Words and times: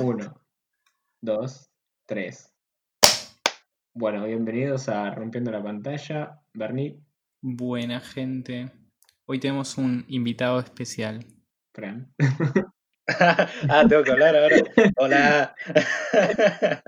Uno, 0.00 0.40
dos, 1.20 1.72
tres. 2.06 2.54
Bueno, 3.92 4.26
bienvenidos 4.26 4.88
a 4.88 5.12
Rompiendo 5.12 5.50
la 5.50 5.60
Pantalla. 5.60 6.40
Bernie, 6.54 7.00
Buena 7.42 7.98
gente. 7.98 8.70
Hoy 9.26 9.40
tenemos 9.40 9.76
un 9.76 10.04
invitado 10.06 10.60
especial. 10.60 11.26
Fran. 11.74 12.14
ah, 13.08 13.86
tengo 13.88 14.04
que 14.04 14.12
hablar 14.12 14.36
ahora. 14.36 14.56
Hola. 14.98 15.54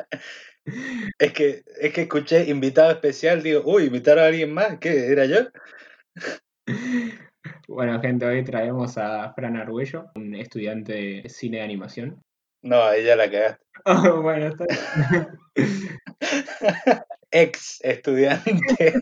es 1.19 1.33
que, 1.33 1.65
es 1.81 1.93
que 1.93 2.03
escuché 2.03 2.49
invitado 2.49 2.93
especial, 2.93 3.43
digo, 3.43 3.63
uy, 3.65 3.87
invitar 3.87 4.21
a 4.21 4.27
alguien 4.27 4.55
más, 4.55 4.79
¿qué? 4.79 5.11
¿Era 5.11 5.27
yo? 5.27 5.49
Bueno, 7.67 8.01
gente, 8.01 8.25
hoy 8.25 8.45
traemos 8.45 8.97
a 8.99 9.33
Fran 9.33 9.57
Arguello, 9.57 10.13
un 10.15 10.37
estudiante 10.37 10.93
de 10.93 11.29
cine 11.29 11.57
de 11.57 11.65
animación. 11.65 12.23
No, 12.63 12.83
ahí 12.83 13.05
ya 13.05 13.17
la 13.17 13.31
cagaste. 13.31 13.65
Oh, 13.87 14.21
bueno, 14.23 14.49
está 14.49 14.67
Ex 17.31 17.79
estudiante. 17.83 18.95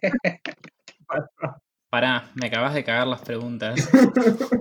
Pará, 1.91 2.30
me 2.34 2.48
acabas 2.48 2.74
de 2.74 2.84
cagar 2.84 3.06
las 3.06 3.23
preguntas. 3.23 3.88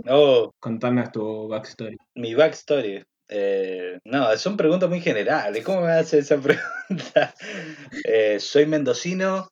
No, 0.05 0.53
Contanos 0.59 1.11
tu 1.11 1.47
backstory. 1.49 1.97
mi 2.15 2.33
backstory. 2.33 3.03
Eh, 3.29 3.99
no, 4.05 4.35
son 4.37 4.55
preguntas 4.55 4.87
muy 4.89 5.01
generales. 5.01 5.61
¿Cómo 5.65 5.81
me 5.81 5.91
hace 5.91 6.19
esa 6.19 6.37
pregunta? 6.37 7.33
Eh, 8.05 8.39
soy 8.39 8.65
mendocino. 8.65 9.49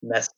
Nac- 0.00 0.32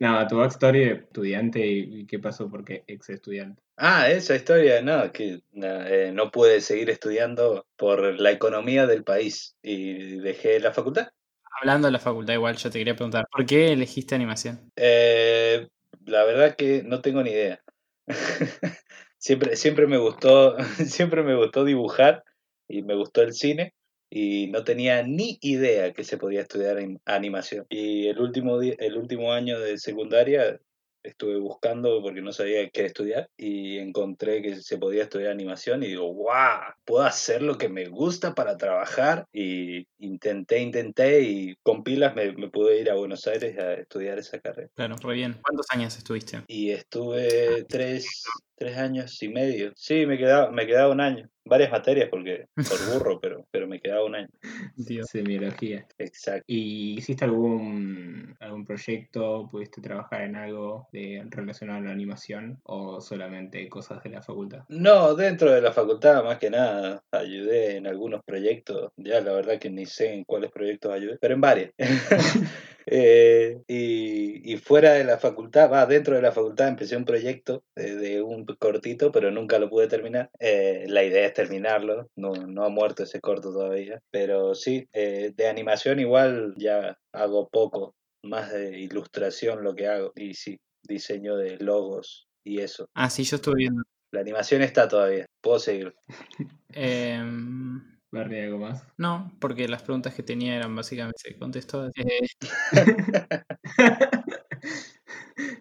No, 0.00 0.26
tu 0.28 0.36
backstory 0.36 0.84
de 0.84 0.92
estudiante 0.92 1.66
y, 1.66 2.00
y 2.00 2.06
qué 2.06 2.18
pasó 2.18 2.48
porque 2.48 2.84
ex 2.86 3.10
estudiante. 3.10 3.60
Ah, 3.76 4.08
esa 4.10 4.36
historia, 4.36 4.80
no, 4.80 5.12
que 5.12 5.40
no, 5.52 5.66
eh, 5.86 6.12
no 6.12 6.30
pude 6.30 6.60
seguir 6.60 6.90
estudiando 6.90 7.66
por 7.76 8.20
la 8.20 8.30
economía 8.30 8.86
del 8.86 9.02
país 9.02 9.56
y 9.62 10.18
dejé 10.18 10.60
la 10.60 10.72
facultad. 10.72 11.08
Hablando 11.60 11.88
de 11.88 11.92
la 11.92 11.98
facultad, 11.98 12.34
igual 12.34 12.56
yo 12.56 12.70
te 12.70 12.78
quería 12.78 12.94
preguntar, 12.94 13.26
¿por 13.30 13.44
qué 13.44 13.72
elegiste 13.72 14.14
animación? 14.14 14.70
Eh, 14.76 15.66
la 16.04 16.24
verdad 16.24 16.54
que 16.54 16.82
no 16.84 17.00
tengo 17.00 17.22
ni 17.22 17.30
idea. 17.30 17.60
Siempre, 19.20 19.56
siempre 19.56 19.88
me 19.88 19.98
gustó, 19.98 20.56
siempre 20.86 21.24
me 21.24 21.34
gustó 21.34 21.64
dibujar 21.64 22.22
y 22.68 22.82
me 22.82 22.94
gustó 22.94 23.22
el 23.22 23.32
cine 23.32 23.74
y 24.10 24.48
no 24.48 24.64
tenía 24.64 25.02
ni 25.02 25.38
idea 25.40 25.92
que 25.92 26.04
se 26.04 26.18
podía 26.18 26.42
estudiar 26.42 26.78
anim- 26.78 27.00
animación. 27.04 27.66
Y 27.68 28.06
el 28.08 28.18
último, 28.18 28.60
el 28.60 28.96
último 28.96 29.32
año 29.32 29.58
de 29.60 29.78
secundaria 29.78 30.58
estuve 31.02 31.38
buscando 31.38 32.02
porque 32.02 32.20
no 32.20 32.32
sabía 32.32 32.68
qué 32.70 32.84
estudiar 32.84 33.30
y 33.36 33.78
encontré 33.78 34.42
que 34.42 34.56
se 34.56 34.78
podía 34.78 35.04
estudiar 35.04 35.30
animación 35.30 35.82
y 35.82 35.88
digo, 35.88 36.12
¡guau! 36.12 36.72
Puedo 36.84 37.04
hacer 37.04 37.40
lo 37.40 37.56
que 37.56 37.68
me 37.68 37.86
gusta 37.86 38.34
para 38.34 38.56
trabajar 38.56 39.26
y 39.32 39.86
intenté, 39.98 40.58
intenté 40.60 41.22
y 41.22 41.56
con 41.62 41.82
pilas 41.82 42.14
me, 42.14 42.32
me 42.32 42.50
pude 42.50 42.80
ir 42.80 42.90
a 42.90 42.94
Buenos 42.94 43.26
Aires 43.26 43.58
a 43.58 43.74
estudiar 43.74 44.18
esa 44.18 44.40
carrera. 44.40 44.70
Claro, 44.74 44.96
re 45.02 45.14
bien. 45.14 45.36
¿Cuántos 45.42 45.66
años 45.70 45.96
estuviste? 45.96 46.42
Y 46.46 46.70
estuve 46.70 47.64
tres, 47.68 48.24
tres 48.56 48.76
años 48.76 49.22
y 49.22 49.28
medio. 49.28 49.72
Sí, 49.76 50.04
me 50.04 50.18
quedaba, 50.18 50.50
me 50.50 50.66
quedaba 50.66 50.92
un 50.92 51.00
año. 51.00 51.30
Varias 51.48 51.70
materias 51.70 52.08
porque 52.10 52.46
por 52.54 52.92
burro, 52.92 53.20
pero, 53.20 53.46
pero 53.50 53.66
me 53.66 53.80
quedaba 53.80 54.04
un 54.04 54.14
año. 54.14 54.28
Dios. 54.76 55.08
Semiología. 55.10 55.86
Exacto. 55.98 56.44
¿Y 56.46 56.98
hiciste 56.98 57.24
algún, 57.24 58.36
algún 58.40 58.64
proyecto? 58.64 59.48
¿Pudiste 59.50 59.80
trabajar 59.80 60.22
en 60.22 60.36
algo 60.36 60.88
de, 60.92 61.24
relacionado 61.30 61.80
a 61.80 61.82
la 61.82 61.90
animación 61.90 62.60
o 62.64 63.00
solamente 63.00 63.68
cosas 63.68 64.02
de 64.02 64.10
la 64.10 64.22
facultad? 64.22 64.64
No, 64.68 65.14
dentro 65.14 65.52
de 65.52 65.62
la 65.62 65.72
facultad, 65.72 66.24
más 66.24 66.38
que 66.38 66.50
nada, 66.50 67.02
ayudé 67.10 67.76
en 67.76 67.86
algunos 67.86 68.22
proyectos. 68.24 68.92
Ya 68.96 69.20
la 69.20 69.32
verdad 69.32 69.58
que 69.58 69.70
ni 69.70 69.86
sé 69.86 70.14
en 70.14 70.24
cuáles 70.24 70.50
proyectos 70.50 70.92
ayudé, 70.92 71.18
pero 71.20 71.34
en 71.34 71.40
varios. 71.40 71.70
Eh, 72.90 73.62
y, 73.66 74.52
y 74.52 74.56
fuera 74.56 74.92
de 74.92 75.04
la 75.04 75.18
facultad, 75.18 75.70
va, 75.70 75.84
dentro 75.84 76.14
de 76.14 76.22
la 76.22 76.32
facultad 76.32 76.68
empecé 76.68 76.96
un 76.96 77.04
proyecto 77.04 77.62
de, 77.76 77.96
de 77.96 78.22
un 78.22 78.46
cortito, 78.46 79.12
pero 79.12 79.30
nunca 79.30 79.58
lo 79.58 79.68
pude 79.68 79.88
terminar. 79.88 80.30
Eh, 80.38 80.86
la 80.88 81.04
idea 81.04 81.26
es 81.26 81.34
terminarlo, 81.34 82.08
no, 82.16 82.32
no 82.32 82.64
ha 82.64 82.68
muerto 82.70 83.02
ese 83.02 83.20
corto 83.20 83.52
todavía. 83.52 84.00
Pero 84.10 84.54
sí, 84.54 84.88
eh, 84.92 85.32
de 85.36 85.48
animación 85.48 86.00
igual 86.00 86.54
ya 86.56 86.98
hago 87.12 87.48
poco, 87.48 87.94
más 88.22 88.52
de 88.52 88.78
ilustración 88.78 89.62
lo 89.62 89.74
que 89.74 89.88
hago. 89.88 90.12
Y 90.16 90.34
sí, 90.34 90.58
diseño 90.82 91.36
de 91.36 91.58
logos 91.58 92.26
y 92.42 92.60
eso. 92.60 92.88
Ah, 92.94 93.10
sí, 93.10 93.24
yo 93.24 93.36
estuve 93.36 93.56
viendo. 93.58 93.82
La 94.10 94.20
animación 94.20 94.62
está 94.62 94.88
todavía, 94.88 95.26
puedo 95.42 95.58
seguir. 95.58 95.94
Bernie, 98.10 98.44
¿algo 98.44 98.58
más? 98.58 98.86
no, 98.96 99.30
porque 99.38 99.68
las 99.68 99.82
preguntas 99.82 100.14
que 100.14 100.22
tenía 100.22 100.56
eran 100.56 100.74
básicamente, 100.74 101.20
se 101.20 101.36
contestó. 101.36 101.88
Eh, 101.88 102.26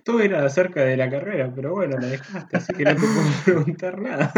Todo 0.04 0.22
era 0.22 0.46
acerca 0.46 0.84
de 0.84 0.98
la 0.98 1.10
carrera, 1.10 1.52
pero 1.54 1.74
bueno, 1.74 1.98
la 2.00 2.08
dejaste, 2.08 2.58
así 2.58 2.74
que 2.74 2.84
no 2.84 2.96
te 2.96 3.02
puedo 3.02 3.08
preguntar 3.46 4.02
nada. 4.02 4.34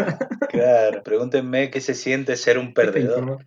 Claro, 0.50 1.04
pregúntenme 1.04 1.70
qué 1.70 1.80
se 1.80 1.94
siente 1.94 2.36
ser 2.36 2.58
un 2.58 2.68
Esta 2.68 2.82
perdedor, 2.82 3.46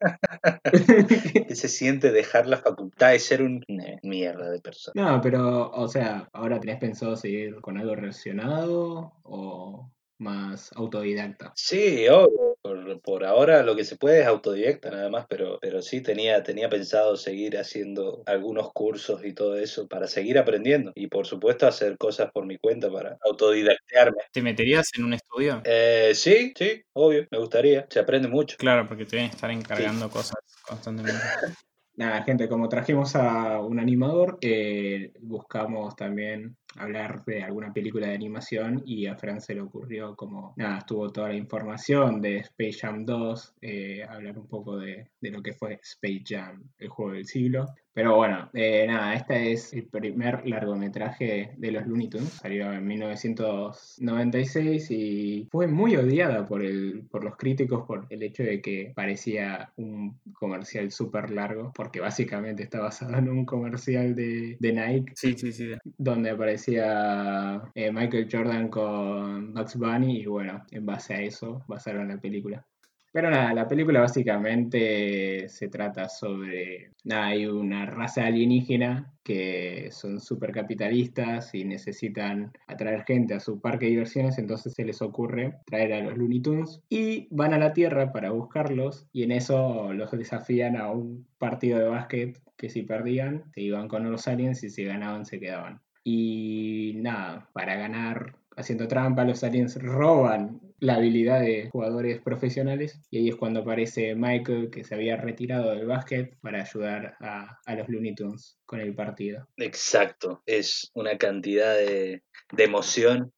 qué 1.48 1.56
se 1.56 1.68
siente 1.68 2.12
dejar 2.12 2.46
la 2.46 2.58
facultad 2.58 3.12
y 3.12 3.18
ser 3.18 3.42
un 3.42 3.64
eh, 3.68 3.98
mierda 4.02 4.50
de 4.50 4.60
persona. 4.60 5.12
No, 5.12 5.20
pero, 5.20 5.70
o 5.70 5.88
sea, 5.88 6.28
¿ahora 6.32 6.60
tenés 6.60 6.78
pensado 6.78 7.16
seguir 7.16 7.60
con 7.60 7.78
algo 7.78 7.96
relacionado 7.96 9.14
o 9.22 9.90
más 10.20 10.70
autodidacta? 10.74 11.52
Sí, 11.56 12.06
obvio. 12.08 12.56
Por, 12.62 13.00
por 13.00 13.24
ahora 13.24 13.62
lo 13.62 13.74
que 13.74 13.84
se 13.84 13.96
puede 13.96 14.20
es 14.20 14.26
autodidacta 14.26 14.90
nada 14.90 15.08
más, 15.08 15.26
pero, 15.28 15.58
pero 15.62 15.80
sí 15.80 16.02
tenía, 16.02 16.42
tenía 16.42 16.68
pensado 16.68 17.16
seguir 17.16 17.56
haciendo 17.56 18.22
algunos 18.26 18.70
cursos 18.72 19.24
y 19.24 19.32
todo 19.32 19.56
eso 19.56 19.88
para 19.88 20.06
seguir 20.06 20.38
aprendiendo 20.38 20.92
y 20.94 21.06
por 21.06 21.26
supuesto 21.26 21.66
hacer 21.66 21.96
cosas 21.96 22.30
por 22.32 22.44
mi 22.44 22.58
cuenta 22.58 22.90
para 22.92 23.16
autodidactearme. 23.24 24.18
¿Te 24.30 24.42
meterías 24.42 24.90
en 24.96 25.04
un 25.04 25.14
estudio? 25.14 25.62
Eh, 25.64 26.12
sí, 26.14 26.52
sí, 26.54 26.82
obvio, 26.92 27.26
me 27.30 27.38
gustaría, 27.38 27.86
se 27.88 27.98
aprende 27.98 28.28
mucho. 28.28 28.56
Claro, 28.58 28.86
porque 28.86 29.06
te 29.06 29.16
deben 29.16 29.30
estar 29.30 29.50
encargando 29.50 30.10
cosas 30.10 30.36
constantemente. 30.68 31.18
Nada, 32.00 32.22
gente, 32.22 32.48
como 32.48 32.66
trajimos 32.70 33.14
a 33.14 33.60
un 33.60 33.78
animador, 33.78 34.38
eh, 34.40 35.12
buscamos 35.20 35.94
también 35.96 36.56
hablar 36.76 37.22
de 37.26 37.42
alguna 37.42 37.74
película 37.74 38.06
de 38.06 38.14
animación 38.14 38.82
y 38.86 39.04
a 39.04 39.16
Fran 39.16 39.42
se 39.42 39.54
le 39.54 39.60
ocurrió 39.60 40.16
como, 40.16 40.54
nada, 40.56 40.78
estuvo 40.78 41.12
toda 41.12 41.28
la 41.28 41.34
información 41.34 42.22
de 42.22 42.38
Space 42.38 42.78
Jam 42.80 43.04
2, 43.04 43.54
eh, 43.60 44.02
hablar 44.08 44.38
un 44.38 44.48
poco 44.48 44.78
de, 44.78 45.10
de 45.20 45.30
lo 45.30 45.42
que 45.42 45.52
fue 45.52 45.78
Space 45.82 46.22
Jam, 46.26 46.64
el 46.78 46.88
juego 46.88 47.12
del 47.12 47.26
siglo. 47.26 47.66
Pero 47.92 48.14
bueno, 48.16 48.48
eh, 48.52 48.86
nada, 48.86 49.14
este 49.14 49.50
es 49.52 49.72
el 49.72 49.86
primer 49.86 50.46
largometraje 50.46 51.54
de 51.56 51.72
los 51.72 51.86
Looney 51.86 52.08
Tunes, 52.08 52.34
salió 52.34 52.72
en 52.72 52.86
1996 52.86 54.90
y 54.90 55.48
fue 55.50 55.66
muy 55.66 55.96
odiada 55.96 56.46
por, 56.46 56.62
el, 56.62 57.06
por 57.10 57.24
los 57.24 57.36
críticos 57.36 57.84
por 57.86 58.06
el 58.10 58.22
hecho 58.22 58.44
de 58.44 58.60
que 58.62 58.92
parecía 58.94 59.72
un 59.76 60.20
comercial 60.32 60.90
súper 60.92 61.30
largo, 61.30 61.72
porque 61.74 62.00
básicamente 62.00 62.62
está 62.62 62.80
basado 62.80 63.16
en 63.16 63.28
un 63.28 63.44
comercial 63.44 64.14
de, 64.14 64.56
de 64.60 64.72
Nike 64.72 65.12
Sí, 65.16 65.34
sí, 65.36 65.52
sí. 65.52 65.72
donde 65.98 66.30
aparecía 66.30 67.60
eh, 67.74 67.90
Michael 67.92 68.28
Jordan 68.30 68.68
con 68.68 69.52
Bugs 69.52 69.76
Bunny 69.76 70.20
y 70.20 70.26
bueno, 70.26 70.64
en 70.70 70.86
base 70.86 71.14
a 71.14 71.22
eso 71.22 71.64
basaron 71.66 72.06
la 72.08 72.18
película. 72.18 72.64
Pero 73.12 73.28
nada, 73.28 73.52
la 73.52 73.66
película 73.66 74.00
básicamente 74.00 75.48
se 75.48 75.68
trata 75.68 76.08
sobre, 76.08 76.92
nada, 77.02 77.26
hay 77.26 77.46
una 77.46 77.84
raza 77.84 78.24
alienígena 78.24 79.12
que 79.24 79.88
son 79.90 80.20
súper 80.20 80.52
capitalistas 80.52 81.52
y 81.54 81.64
necesitan 81.64 82.52
atraer 82.68 83.04
gente 83.04 83.34
a 83.34 83.40
su 83.40 83.60
parque 83.60 83.86
de 83.86 83.92
diversiones, 83.92 84.38
entonces 84.38 84.74
se 84.74 84.84
les 84.84 85.02
ocurre 85.02 85.58
traer 85.66 85.92
a 85.92 86.02
los 86.02 86.16
Looney 86.16 86.40
Tunes 86.40 86.82
y 86.88 87.26
van 87.32 87.52
a 87.52 87.58
la 87.58 87.72
Tierra 87.72 88.12
para 88.12 88.30
buscarlos 88.30 89.08
y 89.12 89.24
en 89.24 89.32
eso 89.32 89.92
los 89.92 90.12
desafían 90.12 90.76
a 90.76 90.92
un 90.92 91.26
partido 91.38 91.80
de 91.80 91.88
básquet 91.88 92.40
que 92.56 92.68
si 92.68 92.82
perdían 92.82 93.44
se 93.54 93.62
iban 93.62 93.88
con 93.88 94.08
los 94.10 94.28
aliens 94.28 94.62
y 94.62 94.70
si 94.70 94.84
ganaban 94.84 95.26
se 95.26 95.40
quedaban. 95.40 95.80
Y 96.04 96.92
nada, 96.96 97.48
para 97.52 97.74
ganar 97.74 98.36
haciendo 98.56 98.86
trampa, 98.86 99.24
los 99.24 99.42
aliens 99.42 99.82
roban 99.82 100.60
la 100.80 100.94
habilidad 100.96 101.40
de 101.40 101.68
jugadores 101.70 102.20
profesionales 102.20 103.00
y 103.10 103.18
ahí 103.18 103.28
es 103.28 103.36
cuando 103.36 103.60
aparece 103.60 104.14
Michael 104.14 104.70
que 104.70 104.84
se 104.84 104.94
había 104.94 105.16
retirado 105.16 105.70
del 105.70 105.86
básquet 105.86 106.36
para 106.40 106.62
ayudar 106.62 107.16
a, 107.20 107.58
a 107.64 107.74
los 107.74 107.88
Looney 107.88 108.14
Tunes 108.14 108.58
con 108.64 108.80
el 108.80 108.94
partido. 108.94 109.46
Exacto, 109.56 110.42
es 110.46 110.90
una 110.94 111.18
cantidad 111.18 111.74
de, 111.76 112.22
de 112.52 112.64
emoción 112.64 113.32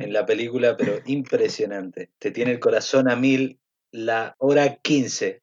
en 0.00 0.12
la 0.12 0.26
película, 0.26 0.76
pero 0.76 1.00
impresionante. 1.04 2.10
Te 2.18 2.30
tiene 2.30 2.52
el 2.52 2.60
corazón 2.60 3.10
a 3.10 3.16
mil 3.16 3.58
la 3.92 4.34
hora 4.38 4.76
15. 4.76 5.40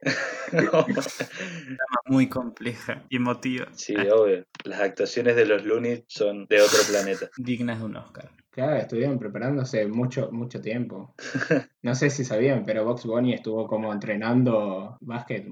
Muy 2.06 2.30
compleja 2.30 3.04
y 3.10 3.18
emotiva. 3.18 3.68
sí, 3.74 3.96
obvio. 3.96 4.46
Las 4.64 4.82
actuaciones 4.82 5.36
de 5.36 5.46
los 5.46 5.64
Looney 5.66 6.06
son 6.08 6.46
de 6.48 6.62
otro 6.62 6.80
planeta. 6.90 7.30
Dignas 7.38 7.80
de 7.80 7.86
un 7.86 7.98
Oscar. 7.98 8.32
Claro, 8.50 8.76
estuvieron 8.78 9.20
preparándose 9.20 9.86
mucho, 9.86 10.32
mucho 10.32 10.62
tiempo. 10.62 11.14
No 11.84 11.96
sé 11.96 12.10
si 12.10 12.26
sabían, 12.26 12.66
pero 12.66 12.84
Box 12.84 13.06
Bunny 13.06 13.34
estuvo 13.34 13.66
como 13.66 13.94
entrenando 13.94 14.98
básquet 15.00 15.48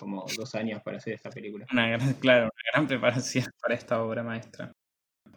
como 0.00 0.26
dos 0.36 0.54
años 0.56 0.82
para 0.82 0.96
hacer 0.96 1.12
esta 1.12 1.30
película. 1.30 1.64
Una 1.70 1.90
gran, 1.90 2.14
claro, 2.14 2.44
una 2.46 2.72
gran 2.72 2.88
preparación 2.88 3.44
para 3.62 3.76
esta 3.76 4.02
obra 4.02 4.24
maestra. 4.24 4.72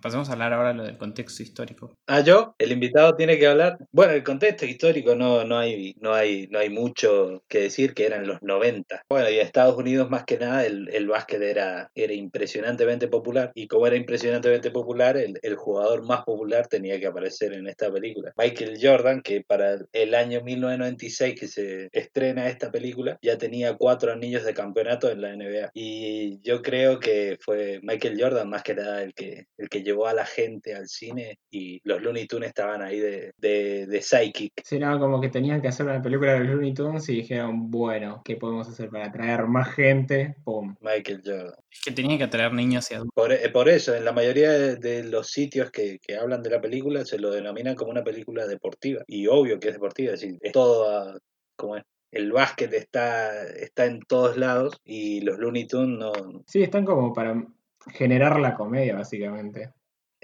Pasemos 0.04 0.28
a 0.28 0.34
hablar 0.34 0.52
ahora 0.52 0.74
lo 0.74 0.84
del 0.84 0.98
contexto 0.98 1.44
histórico. 1.44 1.96
Ah, 2.08 2.20
yo, 2.20 2.56
el 2.60 2.74
invitado 2.74 3.16
tiene 3.16 3.40
que 3.40 3.48
hablar. 3.48 3.78
Bueno, 3.94 4.12
el 4.12 4.22
contexto 4.22 4.66
histórico 4.66 5.16
no, 5.16 5.46
no 5.46 5.58
hay, 5.58 5.96
no 6.02 6.14
hay, 6.14 6.48
no 6.52 6.60
hay 6.60 6.70
mucho 6.70 7.42
que 7.48 7.62
decir, 7.62 7.94
que 7.94 8.06
eran 8.06 8.28
los 8.28 8.42
90. 8.42 9.04
Bueno, 9.08 9.30
y 9.30 9.36
en 9.36 9.46
Estados 9.46 9.78
Unidos 9.78 10.10
más 10.10 10.26
que 10.26 10.38
nada 10.38 10.66
el, 10.66 10.90
el 10.90 11.08
básquet 11.08 11.42
era, 11.42 11.90
era 11.96 12.12
impresionantemente 12.12 13.08
popular. 13.08 13.54
Y 13.56 13.70
como 13.70 13.88
era 13.88 13.96
impresionantemente 13.96 14.72
popular, 14.72 15.16
el, 15.16 15.40
el 15.42 15.56
jugador 15.56 16.06
más 16.06 16.26
popular 16.26 16.68
tenía 16.68 17.00
que 17.00 17.08
aparecer 17.08 17.54
en 17.54 17.70
esta 17.70 17.90
película. 17.90 18.34
Michael 18.38 18.80
Jordan, 18.82 19.22
que 19.22 19.42
para 19.42 19.78
el 19.94 20.16
año 20.16 20.42
1996 20.42 21.40
que 21.40 21.48
se 21.48 21.88
estrena 21.94 22.50
esta 22.50 22.74
película, 22.74 23.18
ya 23.22 23.38
tenía 23.38 23.78
cuatro 23.78 24.12
anillos 24.12 24.44
de 24.44 24.54
campeonato 24.54 25.10
en 25.10 25.22
la 25.22 25.34
NBA. 25.34 25.70
Y 25.74 26.42
yo 26.42 26.62
creo 26.62 27.00
que 27.00 27.38
fue 27.40 27.80
Michael 27.84 28.22
Jordan 28.22 28.50
más 28.50 28.64
que 28.64 28.76
nada 28.76 29.02
el 29.02 29.14
que, 29.14 29.48
el 29.58 29.70
que 29.70 29.82
llevó 29.82 29.93
a 30.08 30.14
la 30.14 30.26
gente 30.26 30.76
al 30.76 30.88
cine 30.88 31.38
y 31.52 31.80
los 31.84 32.02
Looney 32.02 32.28
Tunes 32.28 32.50
estaban 32.50 32.82
ahí 32.82 33.00
de, 33.00 33.32
de, 33.38 33.86
de 33.86 34.02
psychic. 34.02 34.52
Sí, 34.64 34.80
no, 34.80 35.00
como 35.00 35.22
que 35.22 35.30
tenían 35.30 35.62
que 35.62 35.68
hacer 35.68 35.86
una 35.86 36.02
película 36.02 36.34
de 36.34 36.40
los 36.40 36.50
Looney 36.50 36.74
Tunes 36.74 37.08
y 37.10 37.16
dijeron, 37.18 37.70
bueno, 37.70 38.22
¿qué 38.26 38.36
podemos 38.36 38.68
hacer 38.68 38.90
para 38.90 39.06
atraer 39.06 39.46
más 39.48 39.74
gente? 39.74 40.36
¡Pum! 40.44 40.76
Michael 40.82 41.22
Jordan. 41.24 41.54
Es 41.72 41.82
que 41.86 41.92
tenía 41.92 42.18
que 42.18 42.24
atraer 42.26 42.54
niños 42.54 42.90
y 42.92 42.96
adultos. 42.96 43.14
Por, 43.16 43.32
eh, 43.32 43.50
por 43.50 43.70
eso, 43.70 43.96
en 43.96 44.06
la 44.06 44.12
mayoría 44.12 44.52
de, 44.52 44.76
de 44.78 45.04
los 45.04 45.28
sitios 45.30 45.70
que, 45.72 46.00
que 46.00 46.18
hablan 46.18 46.42
de 46.44 46.50
la 46.50 46.62
película 46.62 47.06
se 47.06 47.20
lo 47.20 47.32
denominan 47.32 47.76
como 47.76 47.92
una 47.92 48.04
película 48.04 48.48
deportiva. 48.48 49.04
Y 49.08 49.28
obvio 49.28 49.60
que 49.60 49.68
es 49.70 49.74
deportiva, 49.76 50.14
es 50.14 50.22
decir, 50.22 50.38
es 50.42 50.52
todo 50.52 50.90
a- 50.90 51.18
como 51.56 51.78
es. 51.78 51.84
El 52.12 52.32
básquet 52.32 52.72
está, 52.74 53.44
está 53.48 53.86
en 53.86 54.00
todos 54.02 54.38
lados 54.38 54.80
y 54.86 55.22
los 55.22 55.40
Looney 55.40 55.66
Tunes 55.66 55.98
no. 55.98 56.12
Sí, 56.46 56.62
están 56.62 56.86
como 56.86 57.12
para 57.12 57.44
generar 57.92 58.40
la 58.40 58.54
comedia, 58.54 58.96
básicamente. 58.96 59.72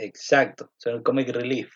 Exacto, 0.01 0.71
son 0.77 0.95
el 0.95 1.03
comic 1.03 1.29
relief. 1.29 1.71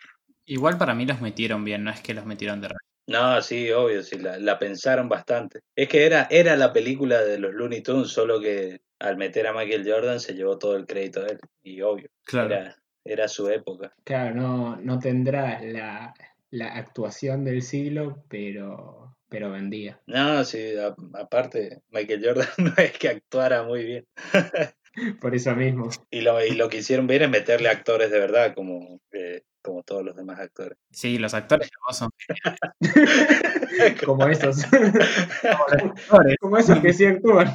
Igual 0.46 0.78
para 0.78 0.94
mí 0.96 1.06
los 1.06 1.22
metieron 1.22 1.64
bien, 1.64 1.84
no 1.84 1.92
es 1.92 2.02
que 2.02 2.14
los 2.14 2.26
metieron 2.26 2.62
de 2.62 2.70
relleno. 2.70 2.80
No, 3.06 3.42
sí, 3.42 3.70
obvio, 3.72 4.02
sí, 4.02 4.18
la, 4.18 4.40
la 4.40 4.58
pensaron 4.58 5.10
bastante. 5.10 5.60
Es 5.76 5.90
que 5.90 6.06
era, 6.06 6.28
era 6.32 6.56
la 6.56 6.72
película 6.72 7.22
de 7.22 7.38
los 7.38 7.54
Looney 7.54 7.82
Tunes, 7.84 8.10
solo 8.10 8.40
que 8.40 8.80
al 9.00 9.18
meter 9.18 9.46
a 9.48 9.54
Michael 9.54 9.84
Jordan 9.86 10.20
se 10.22 10.34
llevó 10.36 10.58
todo 10.58 10.78
el 10.78 10.86
crédito 10.86 11.22
de 11.22 11.32
él. 11.34 11.40
Y 11.64 11.82
obvio, 11.82 12.10
Claro. 12.24 12.54
era, 12.54 12.78
era 13.04 13.28
su 13.28 13.50
época. 13.50 13.94
Claro, 14.06 14.36
no, 14.36 14.78
no 14.78 15.00
tendrá 15.00 15.62
la, 15.62 16.14
la 16.52 16.68
actuación 16.78 17.44
del 17.44 17.62
siglo, 17.62 18.24
pero, 18.30 19.18
pero 19.28 19.52
vendía. 19.52 20.00
No, 20.08 20.46
sí, 20.46 20.74
a- 20.78 20.96
aparte, 21.20 21.82
Michael 21.90 22.22
Jordan 22.24 22.48
no 22.58 22.74
es 22.78 22.98
que 22.98 23.10
actuara 23.10 23.64
muy 23.64 23.84
bien. 23.84 24.08
Por 25.22 25.36
eso 25.36 25.56
mismo, 25.56 25.90
Y 26.12 26.22
lo, 26.22 26.44
y 26.44 26.52
lo 26.52 26.70
que 26.70 26.78
hicieron 26.78 27.08
bien 27.08 27.24
es 27.24 27.30
meterle 27.30 27.70
actores 27.70 28.12
de 28.12 28.20
verdad, 28.20 28.54
como, 28.54 29.00
eh, 29.12 29.44
como 29.62 29.84
todos 29.84 30.04
los 30.04 30.16
demás 30.16 30.40
actores. 30.40 30.78
Sí, 30.92 31.18
los 31.18 31.34
actores 31.34 31.70
son 31.92 32.12
como 34.06 34.28
esos, 34.28 34.64
actores. 35.44 36.38
como 36.40 36.58
esos 36.58 36.80
que 36.80 36.94
sí 36.94 37.06
actúan. 37.06 37.54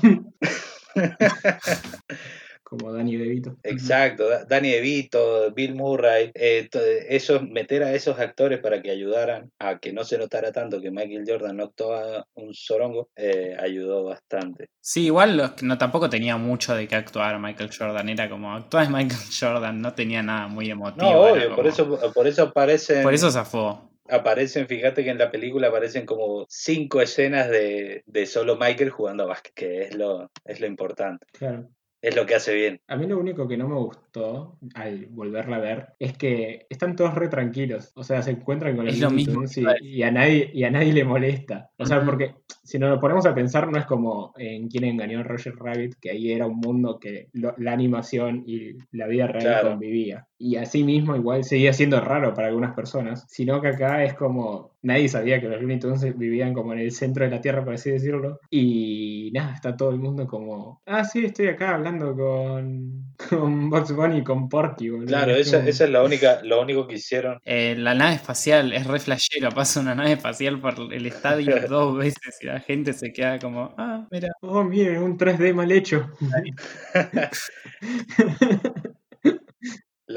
Como 2.68 2.92
Danny 2.92 3.16
DeVito. 3.16 3.56
Exacto, 3.62 4.28
Da- 4.28 4.44
Danny 4.44 4.70
DeVito, 4.70 5.52
Bill 5.52 5.74
Murray, 5.74 6.30
eh, 6.34 6.68
esos, 7.08 7.42
meter 7.48 7.82
a 7.82 7.94
esos 7.94 8.18
actores 8.20 8.58
para 8.60 8.82
que 8.82 8.90
ayudaran 8.90 9.50
a 9.58 9.78
que 9.78 9.94
no 9.94 10.04
se 10.04 10.18
notara 10.18 10.52
tanto 10.52 10.78
que 10.82 10.90
Michael 10.90 11.24
Jordan 11.26 11.56
no 11.56 11.64
actuaba 11.64 12.26
un 12.34 12.52
sorongo, 12.52 13.08
eh, 13.16 13.56
ayudó 13.58 14.04
bastante. 14.04 14.68
Sí, 14.82 15.06
igual 15.06 15.38
los 15.38 15.62
no 15.62 15.78
tampoco 15.78 16.10
tenía 16.10 16.36
mucho 16.36 16.74
de 16.74 16.86
qué 16.86 16.96
actuar 16.96 17.38
Michael 17.40 17.70
Jordan. 17.74 18.08
Era 18.10 18.28
como, 18.28 18.52
actúa 18.52 18.82
de 18.82 18.90
Michael 18.90 19.08
Jordan, 19.40 19.80
no 19.80 19.94
tenía 19.94 20.22
nada 20.22 20.46
muy 20.48 20.70
emotivo. 20.70 21.10
No, 21.10 21.56
por 21.56 21.66
eso, 21.66 22.12
por 22.12 22.26
eso 22.26 22.42
aparecen, 22.42 23.02
Por 23.02 23.14
eso 23.14 23.30
zafó. 23.30 23.90
aparecen, 24.08 24.66
fíjate 24.68 25.04
que 25.04 25.10
en 25.10 25.18
la 25.18 25.30
película 25.30 25.68
aparecen 25.68 26.04
como 26.04 26.44
cinco 26.50 27.00
escenas 27.00 27.48
de, 27.48 28.02
de 28.04 28.26
solo 28.26 28.56
Michael 28.58 28.90
jugando 28.90 29.24
a 29.24 29.26
básquet, 29.26 29.54
que 29.54 29.82
es 29.84 29.94
lo, 29.94 30.30
es 30.44 30.60
lo 30.60 30.66
importante, 30.66 31.24
Claro. 31.32 31.68
Es 32.00 32.14
lo 32.16 32.26
que 32.26 32.34
hace 32.36 32.54
bien. 32.54 32.80
A 32.88 32.96
mí 32.96 33.06
lo 33.06 33.18
único 33.18 33.48
que 33.48 33.56
no 33.56 33.68
me 33.68 33.74
gustó 33.76 34.56
al 34.74 35.06
volverla 35.10 35.56
a 35.56 35.60
ver 35.60 35.86
es 35.98 36.16
que 36.16 36.66
están 36.70 36.94
todos 36.96 37.14
re 37.14 37.28
tranquilos. 37.28 37.90
O 37.94 38.04
sea, 38.04 38.22
se 38.22 38.30
encuentran 38.32 38.76
con 38.76 38.86
los 38.86 38.94
Es 38.94 39.00
lo 39.00 39.10
mismo 39.10 39.40
que 39.42 39.60
y, 39.60 39.64
a 39.64 39.72
decir. 39.72 39.86
y 39.86 40.02
a 40.02 40.10
nadie, 40.10 40.50
y 40.52 40.64
a 40.64 40.70
nadie 40.70 40.92
le 40.92 41.04
molesta. 41.04 41.70
O 41.76 41.84
sea, 41.86 42.04
porque 42.04 42.34
si 42.62 42.78
nos 42.78 42.90
lo 42.90 43.00
ponemos 43.00 43.26
a 43.26 43.34
pensar, 43.34 43.70
no 43.70 43.78
es 43.78 43.86
como 43.86 44.32
en 44.36 44.68
quién 44.68 44.84
engañó 44.84 45.20
a 45.20 45.22
Roger 45.24 45.54
Rabbit, 45.56 45.94
que 46.00 46.10
ahí 46.10 46.32
era 46.32 46.46
un 46.46 46.58
mundo 46.58 46.98
que 47.00 47.28
lo- 47.32 47.54
la 47.58 47.72
animación 47.72 48.44
y 48.46 48.76
la 48.92 49.06
vida 49.06 49.26
real 49.26 49.42
Claro. 49.44 49.70
convivía. 49.70 50.26
Y 50.40 50.54
así 50.56 50.84
mismo 50.84 51.16
igual 51.16 51.42
seguía 51.42 51.72
siendo 51.72 52.00
raro 52.00 52.32
para 52.32 52.46
algunas 52.48 52.74
personas, 52.74 53.24
sino 53.28 53.60
que 53.60 53.68
acá 53.68 54.04
es 54.04 54.14
como 54.14 54.70
nadie 54.82 55.08
sabía 55.08 55.40
que 55.40 55.48
los 55.48 55.60
Looney 55.60 55.80
Tunes 55.80 56.16
vivían 56.16 56.54
como 56.54 56.72
en 56.72 56.78
el 56.78 56.92
centro 56.92 57.24
de 57.24 57.30
la 57.32 57.40
Tierra, 57.40 57.64
por 57.64 57.74
así 57.74 57.90
decirlo. 57.90 58.38
Y 58.48 59.30
nada, 59.34 59.54
está 59.54 59.76
todo 59.76 59.90
el 59.90 59.98
mundo 59.98 60.26
como, 60.28 60.80
ah, 60.86 61.02
sí, 61.04 61.24
estoy 61.24 61.48
acá 61.48 61.74
hablando 61.74 61.87
con, 61.96 63.14
con 63.30 63.70
Bugs 63.70 63.92
Bunny 63.92 64.18
y 64.18 64.24
con 64.24 64.48
Porky, 64.48 64.90
boludo. 64.90 65.06
Claro, 65.06 65.34
Es 65.34 65.52
esa, 65.52 65.66
es 65.66 65.90
la 65.90 66.02
única, 66.02 66.40
lo 66.44 66.60
único 66.60 66.86
que 66.86 66.96
hicieron. 66.96 67.38
Eh, 67.44 67.74
la 67.78 67.94
nave 67.94 68.14
espacial 68.14 68.72
es 68.72 68.86
re 68.86 69.00
flashero, 69.00 69.50
pasa 69.50 69.80
una 69.80 69.94
nave 69.94 70.12
espacial 70.12 70.60
por 70.60 70.74
el 70.92 71.06
estadio 71.06 71.56
dos 71.68 71.96
veces 71.96 72.38
y 72.40 72.46
la 72.46 72.60
gente 72.60 72.92
se 72.92 73.12
queda 73.12 73.38
como, 73.38 73.74
ah, 73.78 74.06
mira. 74.10 74.28
Oh, 74.42 74.62
miren, 74.64 75.02
un 75.02 75.16
3D 75.16 75.54
mal 75.54 75.72
hecho. 75.72 76.10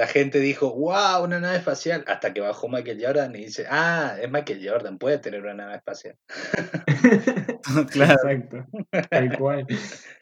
La 0.01 0.07
gente 0.07 0.39
dijo, 0.39 0.73
wow, 0.73 1.23
una 1.23 1.39
nave 1.39 1.57
espacial, 1.57 2.03
hasta 2.07 2.33
que 2.33 2.41
bajó 2.41 2.67
Michael 2.67 2.99
Jordan 2.99 3.35
y 3.35 3.45
dice, 3.45 3.67
ah, 3.69 4.17
es 4.19 4.31
Michael 4.31 4.67
Jordan, 4.67 4.97
puede 4.97 5.19
tener 5.19 5.43
una 5.43 5.53
nave 5.53 5.75
espacial. 5.75 6.15
claro. 7.91 8.15
Exacto, 8.27 8.65
tal 9.11 9.37
cual. 9.37 9.67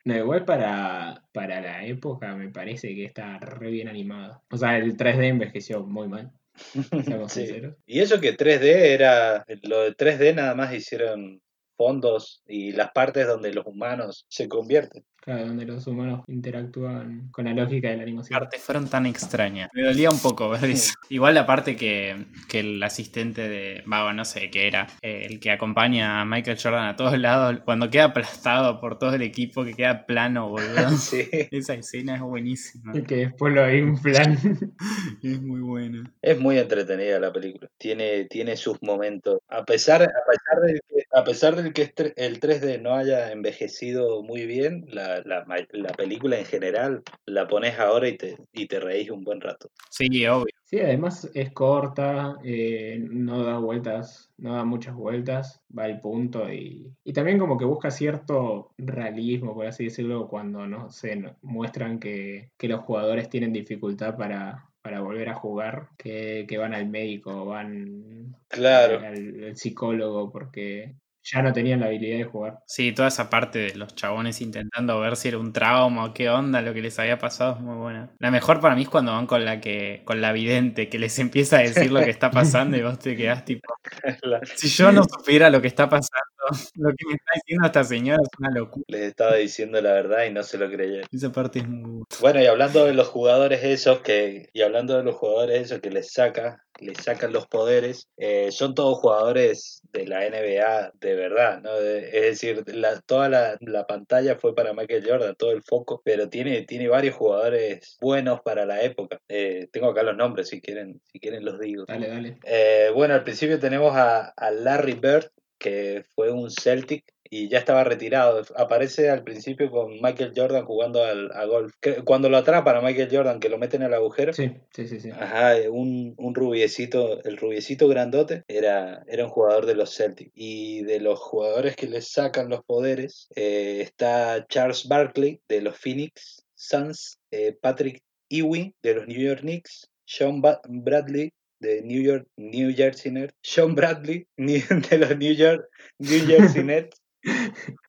No, 0.04 0.18
igual 0.18 0.44
para, 0.44 1.24
para 1.31 1.62
la 1.62 1.86
época 1.86 2.36
me 2.36 2.50
parece 2.50 2.94
que 2.94 3.06
está 3.06 3.40
re 3.40 3.72
bien 3.72 3.88
animado. 3.88 4.44
O 4.52 4.58
sea, 4.58 4.76
el 4.76 4.98
3D 4.98 5.30
envejeció 5.30 5.82
muy 5.86 6.10
mal, 6.10 6.30
Sí. 7.30 7.62
Y 7.86 8.02
eso 8.02 8.20
que 8.20 8.36
3D 8.36 8.64
era, 8.66 9.46
lo 9.63 9.84
de 9.84 9.96
3D 9.96 10.36
nada 10.36 10.56
más 10.56 10.74
hicieron 10.74 11.42
fondos 11.79 12.43
y 12.45 12.74
las 12.74 12.91
partes 12.91 13.25
donde 13.25 13.53
los 13.53 13.65
humanos 13.65 14.25
se 14.27 14.50
convierten. 14.50 15.05
Claro, 15.21 15.48
donde 15.48 15.65
los 15.65 15.86
humanos 15.86 16.24
interactúan 16.27 17.29
con 17.31 17.45
la 17.45 17.53
lógica 17.53 17.89
de 17.89 17.98
la 17.98 18.03
animación. 18.03 18.39
partes 18.39 18.62
fueron 18.62 18.89
tan 18.89 19.05
extrañas. 19.05 19.69
Me 19.74 19.83
dolía 19.83 20.09
un 20.09 20.19
poco 20.19 20.50
ver 20.50 20.63
eso. 20.65 20.93
Igual 21.09 21.36
la 21.36 21.45
parte 21.45 21.75
que, 21.75 22.25
que 22.48 22.62
el 22.62 22.81
asistente 22.81 23.50
de, 23.50 23.83
Vago, 23.86 24.13
no 24.13 24.24
sé 24.24 24.50
qué 24.50 24.67
era, 24.67 24.88
eh, 25.01 25.27
el 25.29 25.39
que 25.39 25.51
acompaña 25.51 26.21
a 26.21 26.25
Michael 26.25 26.57
Jordan 26.62 26.88
a 26.88 26.95
todos 26.95 27.17
lados, 27.19 27.59
cuando 27.65 27.89
queda 27.89 28.05
aplastado 28.05 28.79
por 28.79 28.98
todo 28.98 29.13
el 29.13 29.21
equipo, 29.21 29.65
que 29.65 29.74
queda 29.74 30.05
plano, 30.05 30.50
boludo. 30.50 30.69
Sí. 31.00 31.27
Esa 31.31 31.75
escena 31.75 32.15
es 32.15 32.21
buenísima. 32.21 32.98
Y 32.98 33.03
que 33.03 33.15
después 33.15 33.53
lo 33.53 33.74
inflan. 33.74 34.38
Es 35.24 35.41
muy 35.41 35.59
buena. 35.59 36.12
Es 36.21 36.39
muy 36.39 36.57
entretenida 36.57 37.19
la 37.19 37.31
película. 37.31 37.69
Tiene, 37.77 38.25
tiene 38.25 38.55
sus 38.55 38.81
momentos. 38.81 39.39
A 39.48 39.63
pesar, 39.63 40.01
a 40.01 40.07
pesar 40.07 40.62
del 40.65 40.81
que, 40.88 40.99
a 41.12 41.24
pesar 41.24 41.56
del 41.56 41.74
que 41.74 41.92
el 42.16 42.39
3D 42.39 42.78
no 42.80 42.94
haya 42.96 43.32
envejecido 43.32 44.22
muy 44.24 44.46
bien, 44.46 44.86
la, 44.89 45.22
la, 45.25 45.46
ma- 45.46 45.58
la 45.72 45.89
película 45.94 46.38
en 46.38 46.46
general 46.46 47.04
la 47.25 47.48
pones 47.48 47.78
ahora 47.80 48.08
y 48.08 48.18
te, 48.18 48.38
y 48.54 48.68
te 48.68 48.80
reís 48.80 49.10
un 49.10 49.24
buen 49.24 49.42
rato. 49.42 49.70
Sí, 49.89 50.25
obvio. 50.28 50.54
Sí, 50.63 50.80
además 50.80 51.30
es 51.34 51.51
corta, 51.51 52.38
eh, 52.44 53.00
no 53.10 53.44
da 53.44 53.58
vueltas, 53.58 54.32
no 54.38 54.54
da 54.54 54.63
muchas 54.63 54.94
vueltas, 54.94 55.63
va 55.75 55.86
al 55.86 56.00
punto 56.00 56.51
y, 56.54 56.94
y 57.04 57.12
también 57.13 57.39
como 57.39 57.58
que 57.58 57.66
busca 57.66 57.89
cierto 57.89 58.72
realismo, 58.78 59.56
por 59.56 59.66
así 59.66 59.86
decirlo, 59.86 60.28
cuando 60.28 60.68
no 60.68 60.92
sé, 60.92 61.16
no- 61.16 61.36
muestran 61.42 62.00
que, 62.00 62.51
que 62.56 62.68
los 62.68 62.82
jugadores 62.82 63.30
tienen 63.30 63.51
dificultad 63.51 64.16
para, 64.16 64.69
para 64.81 65.01
volver 65.01 65.29
a 65.29 65.36
jugar, 65.36 65.89
que, 65.98 66.45
que 66.48 66.57
van 66.57 66.74
al 66.74 66.88
médico, 66.88 67.45
van 67.45 68.36
Claro. 68.48 69.00
al, 69.00 69.43
al 69.45 69.57
psicólogo 69.57 70.31
porque 70.31 70.95
ya 71.21 71.41
no 71.41 71.51
tenían 71.53 71.81
la 71.81 71.88
habilidad 71.88 72.17
de 72.17 72.24
jugar. 72.24 72.59
Sí, 72.65 72.91
toda 72.93 73.09
esa 73.09 73.29
parte 73.29 73.59
de 73.59 73.75
los 73.75 73.93
chabones 73.93 74.41
intentando 74.41 75.00
ver 75.00 75.15
si 75.15 75.27
era 75.27 75.38
un 75.38 75.53
trauma 75.53 76.05
o 76.05 76.13
qué 76.13 76.29
onda, 76.29 76.62
lo 76.62 76.74
que 76.74 76.81
les 76.81 76.98
había 76.98 77.19
pasado 77.19 77.55
es 77.55 77.59
muy 77.62 77.75
buena. 77.75 78.09
La 78.19 78.31
mejor 78.31 78.59
para 78.62 78.74
mí 78.75 78.83
es 78.83 78.89
cuando 78.89 79.12
van 79.12 79.27
con 79.27 79.43
la 79.45 79.59
que, 79.59 80.01
con 80.05 80.21
la 80.21 80.31
vidente, 80.31 80.89
que 80.89 80.98
les 80.98 81.19
empieza 81.19 81.57
a 81.57 81.62
decir 81.62 81.91
lo 81.91 82.00
que 82.00 82.09
está 82.09 82.31
pasando 82.31 82.77
y 82.77 82.81
vos 82.81 82.98
te 83.00 83.15
quedás 83.15 83.45
tipo, 83.45 83.74
si 84.55 84.69
yo 84.69 84.91
no 84.91 85.03
supiera 85.03 85.50
lo 85.50 85.62
que 85.62 85.67
está 85.67 85.88
pasando, 85.89 86.09
Lo 86.75 86.89
que 86.96 87.06
me 87.08 87.13
está 87.13 87.32
diciendo 87.36 87.65
esta 87.65 87.84
señora 87.84 88.20
es 88.22 88.39
una 88.39 88.51
locura. 88.51 88.86
Les 88.88 89.01
estaba 89.01 89.36
diciendo 89.36 89.82
la 89.82 89.94
verdad 89.94 90.25
y 90.25 90.32
no 90.32 90.44
se 90.44 90.58
lo 90.58 90.70
creyeron. 90.70 91.08
Esa 91.12 91.32
parte 91.32 91.60
es 91.60 91.68
muy... 91.68 92.03
Bueno, 92.20 92.41
y 92.41 92.46
hablando 92.46 92.86
de 92.86 92.94
los 92.94 93.08
jugadores 93.08 93.63
esos 93.63 94.01
que, 94.01 94.50
y 94.53 94.62
hablando 94.62 94.98
de 94.98 95.03
los 95.03 95.15
jugadores 95.15 95.62
esos 95.63 95.79
que 95.79 95.91
les 95.91 96.12
saca, 96.12 96.63
les 96.79 96.98
sacan 96.98 97.34
los 97.34 97.48
poderes, 97.48 98.08
eh, 98.18 98.51
son 98.51 98.74
todos 98.74 99.00
jugadores 99.00 99.82
de 99.91 100.08
la 100.08 100.22
NBA 100.29 100.94
de 101.00 101.15
verdad, 101.15 101.62
¿no? 101.62 101.75
Es 101.77 102.12
decir, 102.12 102.63
la, 102.68 103.00
toda 103.01 103.29
la, 103.29 103.58
la 103.62 103.86
pantalla 103.86 104.36
fue 104.36 104.56
para 104.56 104.74
Michael 104.74 105.06
Jordan, 105.08 105.36
todo 105.36 105.51
el 105.51 105.63
foco, 105.63 106.01
pero 106.03 106.29
tiene, 106.29 106.62
tiene 106.63 106.88
varios 106.88 107.15
jugadores 107.15 107.98
buenos 108.01 108.41
para 108.41 108.65
la 108.65 108.82
época. 108.82 109.20
Eh, 109.27 109.68
tengo 109.72 109.89
acá 109.89 110.03
los 110.03 110.15
nombres, 110.15 110.50
si 110.50 110.62
quieren, 110.62 111.01
si 111.12 111.20
quieren 111.20 111.46
los 111.46 111.60
digo. 111.60 111.86
Dale, 111.88 112.08
dale. 112.08 112.38
Eh, 112.44 112.91
bueno, 112.94 113.13
al 113.13 113.24
principio 113.24 113.60
tenemos 113.60 113.96
a, 113.96 114.29
a 114.29 114.51
Larry 114.51 114.94
Bird, 114.94 115.32
que 115.60 116.06
fue 116.16 116.32
un 116.32 116.50
Celtic 116.50 117.04
y 117.32 117.48
ya 117.48 117.60
estaba 117.60 117.84
retirado. 117.84 118.42
Aparece 118.56 119.10
al 119.12 119.24
principio 119.24 119.70
con 119.70 120.01
Michael 120.01 120.34
Jordan 120.36 120.66
jugando 120.66 121.04
al, 121.04 121.32
a 121.34 121.46
golf. 121.46 121.75
Cuando 122.04 122.28
lo 122.30 122.38
atrapan 122.38 122.78
a 122.78 122.82
Michael 122.82 123.10
Jordan, 123.12 123.39
que 123.39 123.50
lo 123.50 123.60
meten 123.60 123.84
al 123.84 123.94
agujero. 123.94 124.34
Sí, 124.34 124.51
sí, 124.74 124.88
sí, 124.88 125.00
sí. 125.00 125.12
Ajá, 125.12 125.54
un, 125.70 126.16
un 126.18 126.34
rubiecito, 126.34 127.24
el 127.24 127.38
rubiecito 127.38 127.88
grandote, 127.88 128.44
era, 128.48 129.04
era 129.08 129.25
un 129.25 129.30
jugador 129.30 129.68
de 129.68 129.75
los 129.75 129.96
Celtics. 129.96 130.32
Y 130.34 130.84
de 130.86 131.00
los 131.00 131.20
jugadores 131.20 131.75
que 131.75 131.88
les 131.88 132.08
sacan 132.12 132.50
los 132.50 132.63
poderes, 132.63 133.28
eh, 133.36 133.82
está 133.82 134.48
Charles 134.48 134.88
Barkley 134.88 135.42
de 135.48 135.62
los 135.62 135.78
Phoenix 135.78 136.44
Suns, 136.56 137.20
eh, 137.30 137.56
Patrick 137.62 138.01
Ewing 138.30 138.74
de 138.82 138.96
los 138.96 139.08
New 139.08 139.20
York 139.22 139.42
Knicks, 139.42 139.88
Sean 140.06 140.42
Ba- 140.42 140.62
Bradley 140.68 141.32
de 141.60 141.82
New 141.82 142.01
York, 142.01 142.28
New 142.38 142.74
Jersey 142.75 143.12
Nets, 143.12 143.34
Sean 143.42 143.75
Bradley 143.75 144.28
de 144.38 144.98
los 144.98 145.18
New 145.18 145.34
York, 145.34 145.68
New 146.00 146.25
Jersey 146.25 146.63
Nets, 146.66 147.01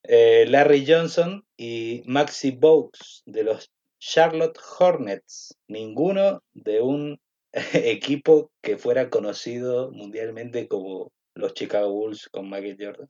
eh, 0.03 0.45
Larry 0.47 0.85
Johnson 0.85 1.43
y 1.57 2.03
Maxi 2.05 2.51
Bogues 2.51 3.23
de 3.25 3.43
los 3.43 3.71
Charlotte 3.99 4.59
Hornets. 4.79 5.55
Ninguno 5.67 6.43
de 6.53 6.81
un 6.81 7.19
equipo 7.73 8.51
que 8.61 8.77
fuera 8.77 9.09
conocido 9.09 9.91
mundialmente 9.91 10.67
como 10.67 11.11
los 11.35 11.53
Chicago 11.53 11.91
Bulls 11.91 12.27
con 12.29 12.49
Michael 12.49 12.77
Jordan. 12.79 13.09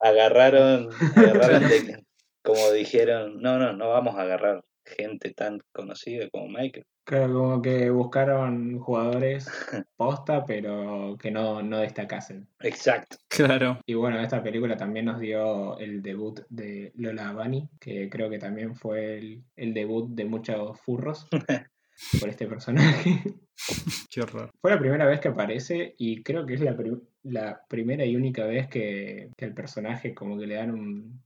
agarraron, 0.00 0.90
agarraron 1.16 1.68
de- 1.68 2.04
como 2.42 2.70
dijeron, 2.72 3.40
no, 3.40 3.58
no, 3.58 3.72
no 3.72 3.88
vamos 3.88 4.16
a 4.16 4.22
agarrar 4.22 4.62
gente 4.84 5.32
tan 5.34 5.60
conocida 5.72 6.28
como 6.30 6.48
Michael. 6.48 6.84
Claro, 7.08 7.32
como 7.32 7.62
que 7.62 7.88
buscaron 7.88 8.78
jugadores 8.80 9.48
posta, 9.96 10.44
pero 10.44 11.16
que 11.18 11.30
no, 11.30 11.62
no 11.62 11.78
destacasen. 11.78 12.46
Exacto. 12.60 13.16
Claro. 13.28 13.80
Y 13.86 13.94
bueno, 13.94 14.20
esta 14.20 14.42
película 14.42 14.76
también 14.76 15.06
nos 15.06 15.18
dio 15.18 15.78
el 15.78 16.02
debut 16.02 16.40
de 16.50 16.92
Lola 16.96 17.32
Bunny, 17.32 17.66
que 17.80 18.10
creo 18.10 18.28
que 18.28 18.38
también 18.38 18.76
fue 18.76 19.16
el, 19.16 19.42
el 19.56 19.72
debut 19.72 20.10
de 20.10 20.26
muchos 20.26 20.78
furros 20.82 21.26
por 22.20 22.28
este 22.28 22.46
personaje. 22.46 23.22
Qué 24.10 24.20
horror. 24.20 24.50
Fue 24.60 24.70
la 24.70 24.78
primera 24.78 25.06
vez 25.06 25.18
que 25.20 25.28
aparece 25.28 25.94
y 25.96 26.22
creo 26.22 26.44
que 26.44 26.54
es 26.56 26.60
la, 26.60 26.76
pri- 26.76 27.00
la 27.22 27.62
primera 27.70 28.04
y 28.04 28.16
única 28.16 28.44
vez 28.44 28.68
que, 28.68 29.30
que 29.34 29.46
el 29.46 29.54
personaje 29.54 30.14
como 30.14 30.38
que 30.38 30.46
le 30.46 30.56
dan 30.56 30.72
un, 30.72 31.22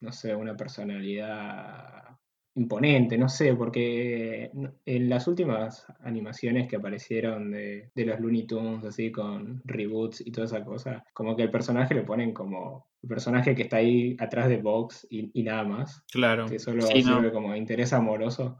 no 0.00 0.10
sé, 0.10 0.34
una 0.34 0.56
personalidad 0.56 2.11
imponente, 2.54 3.16
no 3.16 3.28
sé, 3.28 3.54
porque 3.54 4.50
en 4.84 5.08
las 5.08 5.26
últimas 5.26 5.86
animaciones 6.00 6.68
que 6.68 6.76
aparecieron 6.76 7.50
de, 7.50 7.90
de 7.94 8.04
los 8.04 8.20
Looney 8.20 8.46
Tunes, 8.46 8.84
así 8.84 9.10
con 9.10 9.62
reboots 9.64 10.20
y 10.26 10.30
toda 10.32 10.46
esa 10.46 10.64
cosa, 10.64 11.04
como 11.14 11.34
que 11.36 11.44
el 11.44 11.50
personaje 11.50 11.94
le 11.94 12.02
ponen 12.02 12.32
como 12.34 12.86
el 13.02 13.08
personaje 13.08 13.54
que 13.54 13.62
está 13.62 13.78
ahí 13.78 14.16
atrás 14.20 14.48
de 14.48 14.58
Vox 14.58 15.06
y, 15.10 15.30
y 15.32 15.42
nada 15.42 15.64
más, 15.64 16.04
Claro. 16.12 16.46
que 16.46 16.58
solo 16.58 16.82
Sí, 16.82 17.02
no. 17.02 17.16
sirve 17.16 17.32
como 17.32 17.56
interés 17.56 17.92
amoroso. 17.92 18.58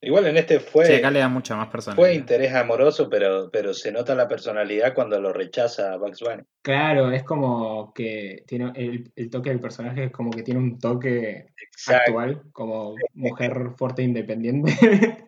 Igual 0.00 0.26
en 0.26 0.36
este 0.36 0.60
fue, 0.60 0.86
Sí, 0.86 0.94
acá 0.94 1.10
le 1.10 1.18
da 1.20 1.28
mucha 1.28 1.56
más 1.56 1.68
personalidad. 1.68 2.06
fue 2.06 2.14
interés 2.14 2.54
amoroso, 2.54 3.08
pero, 3.08 3.50
pero 3.52 3.74
se 3.74 3.92
nota 3.92 4.14
la 4.14 4.28
personalidad 4.28 4.94
cuando 4.94 5.20
lo 5.20 5.32
rechaza 5.32 5.96
Bugs 5.96 6.20
Bunny. 6.20 6.42
Claro, 6.62 7.10
es 7.12 7.22
como 7.24 7.92
que 7.92 8.44
tiene 8.46 8.72
el, 8.74 9.12
el 9.16 9.30
toque 9.30 9.50
del 9.50 9.60
personaje 9.60 10.04
es 10.04 10.12
como 10.12 10.30
que 10.30 10.42
tiene 10.42 10.60
un 10.60 10.78
toque 10.78 11.46
Exacto. 11.60 12.02
actual, 12.20 12.42
como 12.52 12.94
mujer 13.14 13.70
fuerte 13.76 14.02
e 14.02 14.06
independiente. 14.06 14.72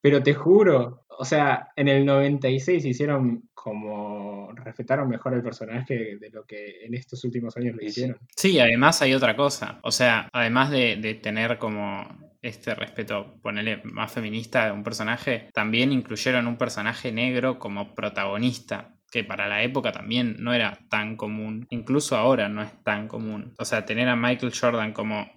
Pero 0.00 0.22
te 0.22 0.32
juro, 0.32 1.04
o 1.18 1.24
sea, 1.24 1.68
en 1.74 1.88
el 1.88 2.06
96 2.06 2.84
hicieron 2.84 3.48
como 3.52 4.52
respetaron 4.52 5.08
mejor 5.08 5.34
el 5.34 5.42
personaje 5.42 6.16
de 6.18 6.30
lo 6.30 6.44
que 6.44 6.84
en 6.84 6.94
estos 6.94 7.24
últimos 7.24 7.56
años 7.56 7.74
lo 7.74 7.84
hicieron. 7.84 8.16
Sí, 8.36 8.60
además 8.60 9.02
hay 9.02 9.14
otra 9.14 9.34
cosa. 9.34 9.80
O 9.82 9.90
sea, 9.90 10.28
además 10.32 10.70
de, 10.70 10.96
de 10.96 11.14
tener 11.14 11.58
como 11.58 12.06
este 12.48 12.74
respeto, 12.74 13.38
ponerle 13.42 13.80
más 13.84 14.12
feminista 14.12 14.66
de 14.66 14.72
un 14.72 14.82
personaje, 14.82 15.48
también 15.52 15.92
incluyeron 15.92 16.46
un 16.46 16.56
personaje 16.56 17.12
negro 17.12 17.58
como 17.58 17.94
protagonista, 17.94 18.94
que 19.10 19.24
para 19.24 19.48
la 19.48 19.62
época 19.62 19.92
también 19.92 20.36
no 20.38 20.52
era 20.52 20.78
tan 20.90 21.16
común. 21.16 21.66
Incluso 21.70 22.16
ahora 22.16 22.48
no 22.48 22.62
es 22.62 22.82
tan 22.82 23.08
común. 23.08 23.54
O 23.58 23.64
sea, 23.64 23.84
tener 23.84 24.08
a 24.08 24.16
Michael 24.16 24.52
Jordan 24.58 24.92
como 24.92 25.30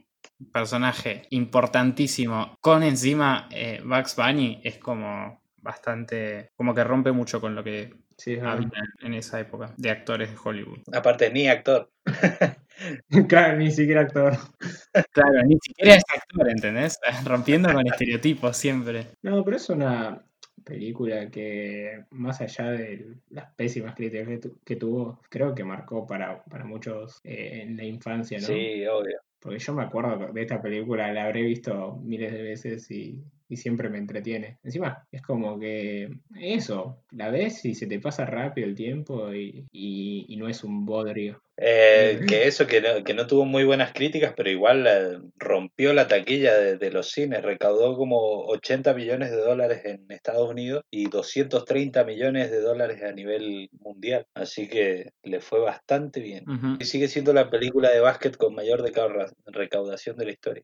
personaje 0.51 1.23
importantísimo 1.29 2.55
con 2.61 2.83
encima 2.83 3.47
eh, 3.51 3.81
Bugs 3.83 4.15
Bunny 4.15 4.59
es 4.63 4.77
como 4.77 5.41
bastante, 5.57 6.49
como 6.55 6.73
que 6.73 6.83
rompe 6.83 7.11
mucho 7.11 7.39
con 7.39 7.55
lo 7.55 7.63
que 7.63 7.93
Sí, 8.21 8.33
es 8.33 8.41
verdad. 8.41 8.57
había 8.57 8.83
en 9.01 9.13
esa 9.15 9.39
época 9.39 9.73
de 9.77 9.89
actores 9.89 10.29
de 10.29 10.37
Hollywood. 10.43 10.77
Aparte, 10.93 11.31
ni 11.31 11.47
actor. 11.47 11.89
Claro, 13.27 13.57
ni 13.57 13.69
siquiera 13.69 14.01
actor. 14.01 14.33
Claro, 15.11 15.43
ni 15.45 15.55
siquiera 15.61 15.95
es 15.95 16.03
actor, 16.15 16.49
¿entendés? 16.49 16.97
Rompiendo 17.25 17.71
con 17.71 17.85
estereotipos 17.85 18.57
siempre. 18.57 19.07
No, 19.21 19.43
pero 19.43 19.57
es 19.57 19.69
una 19.69 20.23
película 20.63 21.29
que, 21.29 22.05
más 22.11 22.41
allá 22.41 22.71
de 22.71 23.17
las 23.29 23.53
pésimas 23.53 23.93
críticas 23.95 24.27
que, 24.27 24.37
tu- 24.37 24.59
que 24.63 24.75
tuvo, 24.77 25.19
creo 25.29 25.53
que 25.53 25.63
marcó 25.63 26.07
para, 26.07 26.43
para 26.43 26.65
muchos 26.65 27.21
eh, 27.23 27.61
en 27.63 27.77
la 27.77 27.83
infancia, 27.83 28.39
¿no? 28.39 28.47
Sí, 28.47 28.85
obvio. 28.87 29.19
Porque 29.39 29.59
yo 29.59 29.73
me 29.73 29.83
acuerdo 29.83 30.31
de 30.31 30.41
esta 30.41 30.61
película, 30.61 31.11
la 31.11 31.25
habré 31.25 31.41
visto 31.43 31.99
miles 32.03 32.31
de 32.31 32.41
veces 32.41 32.89
y, 32.91 33.23
y 33.51 33.57
siempre 33.57 33.89
me 33.89 33.97
entretiene. 33.99 34.59
Encima, 34.63 35.07
es 35.11 35.21
como 35.21 35.59
que 35.59 36.09
eso, 36.39 37.03
la 37.11 37.29
ves 37.29 37.65
y 37.65 37.75
se 37.75 37.87
te 37.87 37.99
pasa 37.99 38.25
rápido 38.25 38.67
el 38.67 38.75
tiempo 38.75 39.33
y, 39.33 39.67
y- 39.71 40.25
y 40.29 40.37
no 40.37 40.47
es 40.47 40.63
un 40.63 40.85
bodrio. 40.85 41.41
Eh, 41.57 42.21
que 42.27 42.47
eso, 42.47 42.67
que 42.67 42.81
no, 42.81 43.03
que 43.03 43.13
no 43.13 43.27
tuvo 43.27 43.45
muy 43.45 43.63
buenas 43.63 43.93
críticas, 43.93 44.33
pero 44.35 44.49
igual 44.49 44.85
eh, 44.87 45.19
rompió 45.37 45.93
la 45.93 46.07
taquilla 46.07 46.55
de, 46.55 46.77
de 46.77 46.91
los 46.91 47.11
cines, 47.11 47.43
recaudó 47.43 47.95
como 47.95 48.45
80 48.45 48.93
millones 48.93 49.31
de 49.31 49.37
dólares 49.37 49.81
en 49.85 50.05
Estados 50.09 50.49
Unidos 50.49 50.83
y 50.89 51.09
230 51.09 52.03
millones 52.03 52.51
de 52.51 52.61
dólares 52.61 53.03
a 53.03 53.11
nivel 53.11 53.69
mundial, 53.79 54.25
así 54.33 54.67
que 54.67 55.11
le 55.23 55.41
fue 55.41 55.59
bastante 55.59 56.19
bien. 56.19 56.45
Y 56.79 56.85
sigue 56.85 57.07
siendo 57.07 57.33
la 57.33 57.49
película 57.49 57.89
de 57.89 57.99
básquet 57.99 58.37
con 58.37 58.55
mayor 58.55 58.83
recaudación 59.45 60.17
de 60.17 60.25
la 60.25 60.31
historia. 60.31 60.63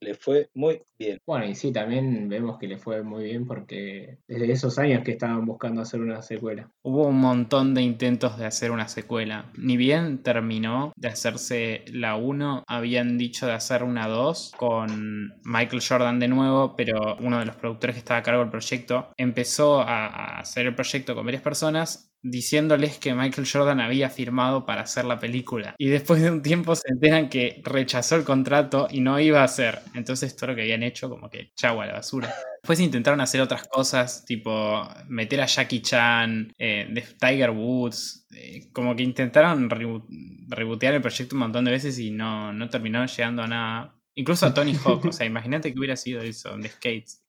Le 0.00 0.14
fue 0.14 0.48
muy 0.54 0.82
bien. 0.98 1.20
Bueno, 1.26 1.46
y 1.46 1.54
sí, 1.54 1.72
también 1.72 2.28
vemos 2.28 2.58
que 2.58 2.68
le 2.68 2.78
fue 2.78 3.02
muy 3.02 3.24
bien 3.24 3.46
porque 3.46 4.18
desde 4.26 4.52
esos 4.52 4.78
años 4.78 5.02
que 5.04 5.12
estaban 5.12 5.44
buscando 5.44 5.82
hacer 5.82 6.00
una 6.00 6.22
secuela. 6.22 6.70
Hubo 6.82 7.08
un 7.08 7.20
montón 7.20 7.74
de 7.74 7.82
intentos 7.82 8.38
de 8.38 8.46
hacer 8.46 8.70
una 8.70 8.88
secuela. 8.88 9.50
Ni 9.56 9.76
bien 9.76 10.15
terminó 10.22 10.92
de 10.96 11.08
hacerse 11.08 11.84
la 11.88 12.16
1, 12.16 12.64
habían 12.66 13.18
dicho 13.18 13.46
de 13.46 13.52
hacer 13.52 13.82
una 13.82 14.08
2 14.08 14.52
con 14.56 15.34
Michael 15.44 15.82
Jordan 15.86 16.18
de 16.18 16.28
nuevo, 16.28 16.74
pero 16.76 17.16
uno 17.20 17.38
de 17.38 17.46
los 17.46 17.56
productores 17.56 17.94
que 17.94 18.00
estaba 18.00 18.20
a 18.20 18.22
cargo 18.22 18.40
del 18.40 18.50
proyecto 18.50 19.10
empezó 19.16 19.80
a, 19.80 20.06
a 20.06 20.40
hacer 20.40 20.66
el 20.66 20.74
proyecto 20.74 21.14
con 21.14 21.24
varias 21.24 21.42
personas 21.42 22.15
diciéndoles 22.30 22.98
que 22.98 23.14
Michael 23.14 23.48
Jordan 23.50 23.80
había 23.80 24.10
firmado 24.10 24.66
para 24.66 24.82
hacer 24.82 25.04
la 25.04 25.18
película. 25.18 25.74
Y 25.78 25.88
después 25.88 26.20
de 26.20 26.30
un 26.30 26.42
tiempo 26.42 26.74
se 26.74 26.88
enteran 26.90 27.28
que 27.28 27.60
rechazó 27.64 28.16
el 28.16 28.24
contrato 28.24 28.88
y 28.90 29.00
no 29.00 29.18
iba 29.20 29.40
a 29.40 29.44
hacer. 29.44 29.80
Entonces 29.94 30.34
todo 30.36 30.50
lo 30.50 30.56
que 30.56 30.62
habían 30.62 30.82
hecho 30.82 31.08
como 31.08 31.30
que 31.30 31.52
chau 31.54 31.80
a 31.80 31.86
la 31.86 31.94
basura. 31.94 32.34
Después 32.62 32.80
intentaron 32.80 33.20
hacer 33.20 33.40
otras 33.40 33.68
cosas, 33.68 34.24
tipo 34.24 34.88
meter 35.08 35.40
a 35.40 35.46
Jackie 35.46 35.82
Chan, 35.82 36.52
eh, 36.58 36.88
de 36.90 37.02
Tiger 37.02 37.50
Woods, 37.50 38.26
eh, 38.34 38.68
como 38.72 38.96
que 38.96 39.04
intentaron 39.04 39.70
rebootear 39.70 40.94
el 40.94 41.02
proyecto 41.02 41.36
un 41.36 41.40
montón 41.40 41.64
de 41.64 41.70
veces 41.70 41.98
y 41.98 42.10
no, 42.10 42.52
no 42.52 42.68
terminaron 42.68 43.08
llegando 43.08 43.42
a 43.42 43.46
nada. 43.46 43.92
Incluso 44.16 44.46
a 44.46 44.54
Tony 44.54 44.74
Hawk, 44.74 45.04
o 45.04 45.12
sea, 45.12 45.26
imagínate 45.26 45.72
que 45.72 45.78
hubiera 45.78 45.96
sido 45.96 46.22
eso, 46.22 46.56
de 46.56 46.68
skates. 46.68 47.25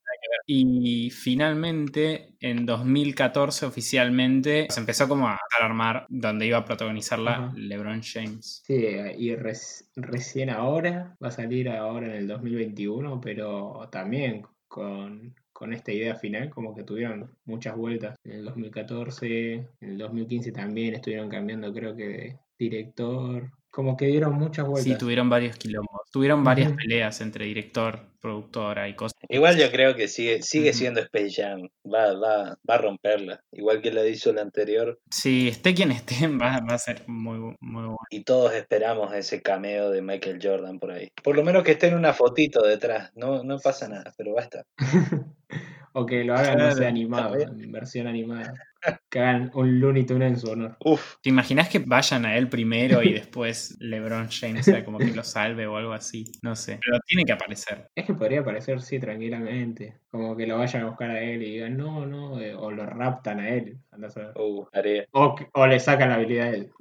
Y 0.49 1.09
finalmente, 1.09 2.33
en 2.39 2.65
2014, 2.65 3.65
oficialmente, 3.65 4.67
se 4.69 4.79
empezó 4.79 5.07
como 5.07 5.27
a 5.27 5.37
armar 5.59 6.05
donde 6.07 6.47
iba 6.47 6.57
a 6.57 6.63
protagonizarla 6.65 7.31
Ajá. 7.31 7.53
LeBron 7.55 8.01
James. 8.01 8.63
Sí, 8.65 8.85
y 9.17 9.35
res- 9.35 9.89
recién 9.97 10.49
ahora, 10.49 11.17
va 11.21 11.27
a 11.27 11.31
salir 11.31 11.67
ahora 11.69 12.07
en 12.07 12.13
el 12.13 12.27
2021, 12.27 13.19
pero 13.19 13.89
también 13.91 14.43
con, 14.69 15.35
con 15.51 15.73
esta 15.73 15.91
idea 15.91 16.15
final, 16.15 16.49
como 16.49 16.73
que 16.73 16.83
tuvieron 16.83 17.29
muchas 17.43 17.75
vueltas. 17.75 18.15
En 18.23 18.31
el 18.31 18.45
2014, 18.45 19.53
en 19.53 19.69
el 19.81 19.97
2015 19.97 20.53
también 20.53 20.95
estuvieron 20.95 21.29
cambiando, 21.29 21.73
creo 21.73 21.93
que 21.93 22.07
de, 22.07 22.39
director. 22.57 23.51
Como 23.69 23.97
que 23.97 24.05
dieron 24.07 24.33
muchas 24.35 24.65
vueltas. 24.65 24.93
Sí, 24.93 24.97
tuvieron 24.97 25.29
varios 25.29 25.57
quilombos. 25.57 25.96
Tuvieron 26.11 26.43
varias 26.43 26.71
peleas 26.73 27.19
entre 27.21 27.45
director, 27.45 27.99
productora 28.21 28.87
y 28.87 28.95
cosas. 28.95 29.17
Igual 29.29 29.57
yo 29.57 29.69
creo 29.71 29.95
que 29.95 30.07
sigue, 30.07 30.41
sigue 30.41 30.73
siendo 30.73 31.01
Space 31.01 31.41
Jam. 31.41 31.67
Va, 31.85 32.13
va, 32.13 32.57
va 32.69 32.75
a 32.75 32.77
romperla. 32.77 33.41
Igual 33.51 33.81
que 33.81 33.91
la 33.91 34.05
hizo 34.05 34.31
la 34.31 34.41
anterior. 34.41 34.99
Sí, 35.11 35.47
esté 35.49 35.73
quien 35.73 35.91
esté, 35.91 36.15
va, 36.27 36.59
va 36.59 36.75
a 36.75 36.77
ser 36.77 37.03
muy, 37.07 37.37
muy 37.37 37.55
bueno. 37.59 37.97
Y 38.09 38.23
todos 38.23 38.53
esperamos 38.53 39.13
ese 39.13 39.41
cameo 39.41 39.91
de 39.91 40.01
Michael 40.01 40.39
Jordan 40.41 40.79
por 40.79 40.91
ahí. 40.91 41.09
Por 41.23 41.35
lo 41.35 41.43
menos 41.43 41.63
que 41.63 41.71
esté 41.71 41.87
en 41.87 41.95
una 41.95 42.13
fotito 42.13 42.65
detrás. 42.65 43.11
No, 43.15 43.43
no 43.43 43.59
pasa 43.59 43.87
nada, 43.87 44.13
pero 44.17 44.33
va 44.33 44.41
a 44.41 44.43
estar. 44.43 44.65
o 45.93 46.05
que 46.05 46.23
lo 46.23 46.35
hagan, 46.35 46.57
no 46.57 46.71
sé, 46.71 46.77
Claro, 46.77 46.89
animado, 46.89 47.35
en 47.39 47.71
versión 47.71 48.07
animada. 48.07 48.53
Que 49.09 49.19
hagan 49.19 49.51
un 49.53 49.79
Looney 49.79 50.05
Tunes 50.05 50.33
en 50.33 50.39
su 50.39 50.51
honor. 50.51 50.77
Uf, 50.83 51.15
¿Te 51.21 51.29
imaginas 51.29 51.69
que 51.69 51.79
vayan 51.79 52.25
a 52.25 52.37
él 52.37 52.49
primero 52.49 53.01
y 53.03 53.13
después 53.13 53.77
LeBron 53.79 54.29
James 54.29 54.65
sea 54.65 54.83
como 54.83 54.97
que 54.97 55.13
lo 55.13 55.23
salve 55.23 55.65
o 55.67 55.77
algo 55.77 55.93
así? 55.93 56.25
No 56.41 56.55
sé. 56.55 56.79
Pero 56.83 56.99
tiene 57.05 57.23
que 57.23 57.31
aparecer. 57.31 57.89
Es 57.95 58.05
que 58.05 58.13
podría 58.13 58.41
aparecer, 58.41 58.81
sí, 58.81 58.99
tranquilamente. 58.99 59.95
Como 60.09 60.35
que 60.35 60.47
lo 60.47 60.57
vayan 60.57 60.83
a 60.83 60.87
buscar 60.87 61.11
a 61.11 61.21
él 61.21 61.41
y 61.43 61.51
digan, 61.51 61.77
no, 61.77 62.05
no, 62.05 62.39
eh, 62.39 62.55
o 62.55 62.71
lo 62.71 62.85
raptan 62.85 63.39
a 63.39 63.49
él. 63.49 63.77
a 63.91 64.41
uh, 64.41 64.67
haré. 64.73 65.07
O, 65.11 65.67
le 65.67 65.79
sacan 65.79 66.09
la 66.09 66.15
habilidad 66.15 66.51
de 66.51 66.57
él, 66.57 66.71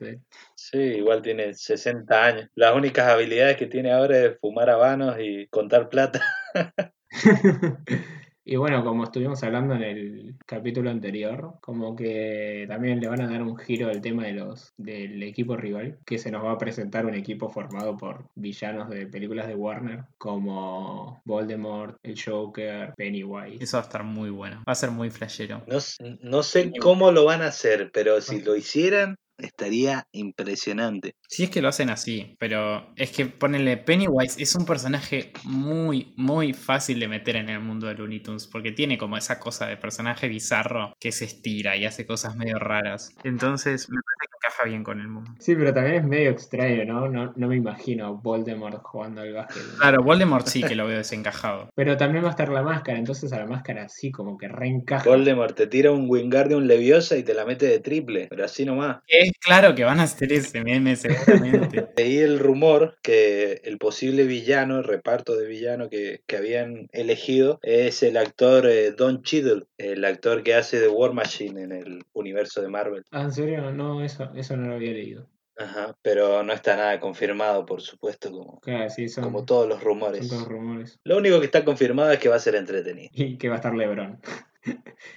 él. 0.00 0.20
Sí, 0.54 0.78
igual 0.78 1.22
tiene 1.22 1.54
60 1.54 2.24
años. 2.24 2.48
Las 2.54 2.74
únicas 2.74 3.08
habilidades 3.08 3.56
que 3.56 3.66
tiene 3.66 3.92
ahora 3.92 4.18
es 4.18 4.38
fumar 4.40 4.70
habanos 4.70 5.16
y 5.20 5.46
contar 5.48 5.88
plata. 5.88 6.20
Y 8.54 8.56
bueno, 8.56 8.84
como 8.84 9.02
estuvimos 9.02 9.42
hablando 9.42 9.74
en 9.74 9.82
el 9.82 10.36
capítulo 10.46 10.88
anterior, 10.88 11.54
como 11.60 11.96
que 11.96 12.66
también 12.68 13.00
le 13.00 13.08
van 13.08 13.20
a 13.20 13.26
dar 13.28 13.42
un 13.42 13.56
giro 13.56 13.88
al 13.88 14.00
tema 14.00 14.26
de 14.26 14.34
los 14.34 14.72
del 14.76 15.20
equipo 15.24 15.56
rival, 15.56 15.98
que 16.06 16.20
se 16.20 16.30
nos 16.30 16.44
va 16.44 16.52
a 16.52 16.58
presentar 16.58 17.04
un 17.04 17.16
equipo 17.16 17.50
formado 17.50 17.96
por 17.96 18.28
villanos 18.36 18.90
de 18.90 19.08
películas 19.08 19.48
de 19.48 19.56
Warner, 19.56 20.04
como 20.18 21.20
Voldemort, 21.24 21.96
el 22.04 22.14
Joker, 22.16 22.94
Pennywise. 22.96 23.64
Eso 23.64 23.76
va 23.76 23.82
a 23.82 23.86
estar 23.86 24.04
muy 24.04 24.30
bueno. 24.30 24.58
Va 24.58 24.72
a 24.72 24.76
ser 24.76 24.92
muy 24.92 25.10
flashero. 25.10 25.64
No, 25.66 25.78
no 26.20 26.42
sé 26.44 26.70
cómo 26.80 27.10
lo 27.10 27.24
van 27.24 27.42
a 27.42 27.48
hacer, 27.48 27.90
pero 27.92 28.20
si 28.20 28.40
lo 28.40 28.54
hicieran, 28.54 29.16
estaría 29.38 30.06
impresionante. 30.12 31.14
Si 31.28 31.44
es 31.44 31.50
que 31.50 31.62
lo 31.62 31.68
hacen 31.68 31.90
así, 31.90 32.36
pero 32.38 32.92
es 32.96 33.10
que 33.10 33.26
ponerle 33.26 33.76
Pennywise 33.76 34.40
es 34.42 34.54
un 34.54 34.64
personaje 34.64 35.32
muy, 35.44 36.12
muy 36.16 36.52
fácil 36.52 37.00
de 37.00 37.08
meter 37.08 37.36
en 37.36 37.48
el 37.48 37.60
mundo 37.60 37.86
de 37.86 37.94
Looney 37.94 38.20
Tunes, 38.20 38.46
porque 38.46 38.72
tiene 38.72 38.98
como 38.98 39.16
esa 39.16 39.40
cosa 39.40 39.66
de 39.66 39.76
personaje 39.76 40.28
bizarro 40.28 40.94
que 41.00 41.12
se 41.12 41.24
estira 41.24 41.76
y 41.76 41.84
hace 41.84 42.06
cosas 42.06 42.36
medio 42.36 42.58
raras. 42.58 43.14
Entonces 43.24 43.88
me 43.88 44.00
parece 44.00 44.32
que 44.32 44.33
encaja 44.44 44.64
bien 44.64 44.84
con 44.84 45.00
el 45.00 45.08
mundo. 45.08 45.30
Sí, 45.38 45.54
pero 45.54 45.72
también 45.72 45.96
es 45.96 46.04
medio 46.04 46.30
extraño, 46.30 46.84
¿no? 46.84 47.08
No, 47.08 47.32
no 47.36 47.48
me 47.48 47.56
imagino 47.56 48.06
a 48.06 48.10
Voldemort 48.10 48.82
jugando 48.82 49.22
al 49.22 49.32
básquet. 49.32 49.62
Claro, 49.78 50.02
Voldemort 50.02 50.46
sí 50.46 50.62
que 50.62 50.74
lo 50.74 50.86
veo 50.86 50.98
desencajado. 50.98 51.70
Pero 51.74 51.96
también 51.96 52.24
va 52.24 52.28
a 52.28 52.30
estar 52.30 52.48
la 52.48 52.62
máscara, 52.62 52.98
entonces 52.98 53.32
a 53.32 53.38
la 53.38 53.46
máscara 53.46 53.88
sí 53.88 54.10
como 54.10 54.38
que 54.38 54.48
reencaja. 54.48 55.08
Voldemort 55.08 55.56
te 55.56 55.66
tira 55.66 55.92
un 55.92 56.08
Wingardium 56.08 56.64
Leviosa 56.64 57.16
y 57.16 57.22
te 57.22 57.34
la 57.34 57.44
mete 57.44 57.66
de 57.66 57.80
triple, 57.80 58.26
pero 58.30 58.44
así 58.44 58.64
nomás. 58.64 58.98
Es 59.08 59.32
claro 59.40 59.74
que 59.74 59.84
van 59.84 60.00
a 60.00 60.04
hacer 60.04 60.32
ese 60.32 60.62
meme 60.62 60.96
seguramente. 60.96 61.88
Leí 61.96 62.18
el 62.18 62.38
rumor 62.38 62.96
que 63.02 63.60
el 63.64 63.78
posible 63.78 64.24
villano, 64.24 64.78
el 64.78 64.84
reparto 64.84 65.36
de 65.36 65.46
villano 65.46 65.88
que, 65.88 66.22
que 66.26 66.36
habían 66.36 66.88
elegido 66.92 67.58
es 67.62 68.02
el 68.02 68.16
actor 68.16 68.66
eh, 68.66 68.92
Don 68.92 69.22
Cheadle, 69.22 69.64
el 69.78 70.04
actor 70.04 70.42
que 70.42 70.54
hace 70.54 70.80
de 70.80 70.88
War 70.88 71.12
Machine 71.12 71.62
en 71.62 71.72
el 71.72 72.04
universo 72.12 72.62
de 72.62 72.68
Marvel. 72.68 73.04
Ah, 73.10 73.22
¿en 73.22 73.32
serio? 73.32 73.70
No, 73.72 74.02
eso, 74.02 74.30
eso 74.36 74.56
no 74.56 74.68
lo 74.68 74.74
había 74.74 74.92
leído. 74.92 75.28
Ajá, 75.56 75.96
pero 76.02 76.42
no 76.42 76.52
está 76.52 76.74
nada 76.76 76.98
confirmado, 76.98 77.64
por 77.64 77.80
supuesto, 77.80 78.32
como, 78.32 78.60
Claro, 78.60 78.90
sí, 78.90 79.08
son, 79.08 79.22
como 79.24 79.44
todos 79.44 79.68
los 79.68 79.78
son 79.78 79.86
rumores. 79.86 80.28
todos 80.28 80.48
rumores. 80.48 80.98
Lo 81.04 81.16
único 81.16 81.38
que 81.38 81.46
está 81.46 81.64
confirmado 81.64 82.10
es 82.10 82.18
que 82.18 82.28
va 82.28 82.36
a 82.36 82.40
ser 82.40 82.56
entretenido 82.56 83.10
Y 83.12 83.38
que 83.38 83.48
va 83.48 83.54
a 83.54 83.58
estar 83.58 83.72
LeBron. 83.74 84.20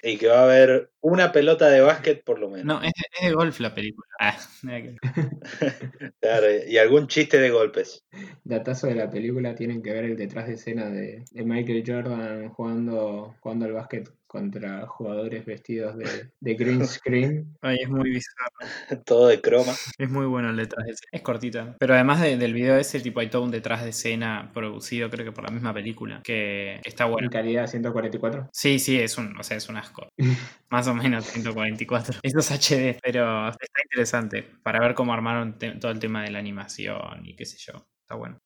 y 0.04 0.18
que 0.18 0.28
va 0.28 0.42
a 0.42 0.44
haber 0.44 0.92
una 1.02 1.32
pelota 1.32 1.70
de 1.70 1.82
básquet 1.82 2.24
por 2.24 2.38
lo 2.38 2.50
menos. 2.50 2.66
No, 2.66 2.84
es 2.84 2.92
de, 2.94 3.04
es 3.20 3.28
de 3.30 3.34
golf 3.34 3.60
la 3.62 3.74
película. 3.74 4.08
Ah, 4.20 4.38
Claro, 6.22 6.48
y 6.68 6.78
algún 6.78 7.08
chiste 7.08 7.40
de 7.40 7.50
golpes. 7.50 8.06
Datazo 8.44 8.88
de 8.88 8.96
la 8.96 9.10
película 9.10 9.56
tienen 9.56 9.82
que 9.82 9.92
ver 9.94 10.06
el 10.06 10.18
detrás 10.18 10.48
de 10.48 10.54
escena 10.54 10.90
de, 10.90 11.24
de 11.32 11.44
Michael 11.44 11.84
Jordan 11.86 12.50
jugando, 12.50 13.36
jugando 13.40 13.66
al 13.66 13.74
básquet 13.74 14.10
contra 14.28 14.86
jugadores 14.88 15.46
vestidos 15.46 15.98
de, 15.98 16.32
de 16.40 16.54
green 16.56 16.86
screen. 16.86 17.58
Ay, 17.62 17.78
es 17.82 17.90
muy 17.90 18.10
bizarro. 18.12 18.56
Todo 19.06 19.28
de 19.28 19.42
croma. 19.42 19.74
Es 19.98 20.10
muy 20.10 20.26
bueno 20.26 20.50
el 20.50 20.58
detrás 20.58 20.86
de 20.86 20.92
escena. 20.92 21.10
Es 21.14 21.22
cortito. 21.22 21.76
Pero 21.80 21.94
además 21.94 22.22
de- 22.22 22.38
del 22.38 22.54
video 22.54 22.76
ese, 22.78 23.00
tipo, 23.00 23.20
hay 23.22 23.30
todo 23.30 23.44
un 23.44 23.52
detrás 23.52 23.84
de 23.84 23.90
escena 23.92 24.52
producido, 24.54 25.10
creo 25.10 25.26
que 25.26 25.32
por 25.32 25.44
la 25.46 25.52
misma 25.52 25.74
película, 25.74 26.22
que 26.24 26.80
está 26.84 27.06
En 27.06 27.12
bueno. 27.12 27.30
calidad 27.30 27.68
144. 27.68 28.50
Sí, 28.54 28.80
sí, 28.80 29.00
es 29.00 29.18
un, 29.18 29.38
o 29.40 29.44
sea, 29.44 29.58
es 29.58 29.70
un 29.70 29.78
asco. 29.78 30.08
Más 30.70 30.88
o 30.88 30.94
menos 30.94 31.26
144. 31.26 32.20
Eso 32.22 32.40
es 32.40 32.52
HD, 32.52 33.00
pero 33.02 33.48
está 33.50 33.82
interesante 33.84 34.44
para 34.64 34.80
ver 34.82 34.94
cómo 34.94 35.14
armaron 35.14 35.58
todo 35.80 35.92
el 35.92 36.00
tema 36.00 36.24
de 36.24 36.32
la 36.32 36.40
animación 36.40 37.26
y 37.26 37.36
qué 37.36 37.46
sé 37.46 37.58
yo. 37.60 37.88
Está 38.02 38.16
bueno. 38.16 38.38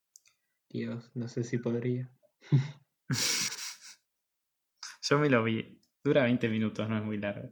Dios, 0.70 1.12
no 1.16 1.28
sé 1.28 1.44
si 1.44 1.58
podría. 1.58 2.10
Yo 5.02 5.20
me 5.20 5.30
lo 5.30 5.44
vi. 5.44 5.78
Dura 6.04 6.24
20 6.24 6.50
minutos, 6.50 6.88
no 6.90 6.98
es 6.98 7.04
muy 7.04 7.18
largo. 7.18 7.50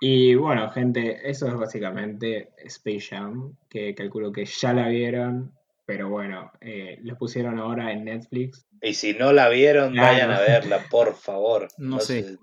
Y 0.00 0.34
bueno, 0.34 0.70
gente, 0.70 1.28
eso 1.28 1.46
es 1.46 1.54
básicamente 1.54 2.50
Space 2.64 3.08
Jam, 3.10 3.56
que 3.68 3.94
calculo 3.94 4.32
que 4.32 4.44
ya 4.44 4.72
la 4.72 4.88
vieron, 4.88 5.52
pero 5.86 6.08
bueno, 6.10 6.50
eh, 6.60 6.98
la 7.02 7.14
pusieron 7.16 7.58
ahora 7.58 7.92
en 7.92 8.04
Netflix. 8.04 8.66
Y 8.82 8.94
si 8.94 9.14
no 9.14 9.32
la 9.32 9.48
vieron, 9.48 9.92
Claro. 9.92 10.12
vayan 10.12 10.30
a 10.32 10.40
verla, 10.40 10.84
por 10.90 11.14
favor. 11.14 11.68
No 11.78 12.00
sé. 12.00 12.22
sé. 12.24 12.38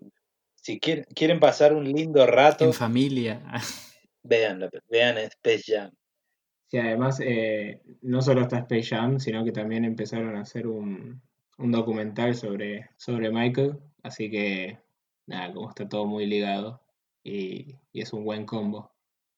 Si 0.55 0.79
quieren, 0.79 1.05
quieren 1.13 1.39
pasar 1.39 1.73
un 1.73 1.83
lindo 1.83 2.25
rato, 2.25 2.63
En 2.65 2.73
familia. 2.73 3.43
vean, 4.23 4.69
vean 4.89 5.17
Space 5.17 5.63
Jam. 5.67 5.91
Sí, 6.67 6.77
además, 6.77 7.19
eh, 7.23 7.81
no 8.01 8.21
solo 8.21 8.41
está 8.41 8.59
Space 8.59 8.95
Jam, 8.95 9.19
sino 9.19 9.43
que 9.43 9.51
también 9.51 9.83
empezaron 9.85 10.35
a 10.37 10.41
hacer 10.41 10.65
un, 10.65 11.21
un 11.57 11.71
documental 11.71 12.35
sobre, 12.35 12.89
sobre 12.97 13.31
Michael, 13.31 13.79
así 14.03 14.29
que 14.29 14.79
nada, 15.27 15.53
como 15.53 15.69
está 15.69 15.87
todo 15.87 16.05
muy 16.05 16.25
ligado 16.25 16.81
y, 17.23 17.75
y 17.91 18.01
es 18.01 18.13
un 18.13 18.23
buen 18.25 18.45
combo 18.45 18.91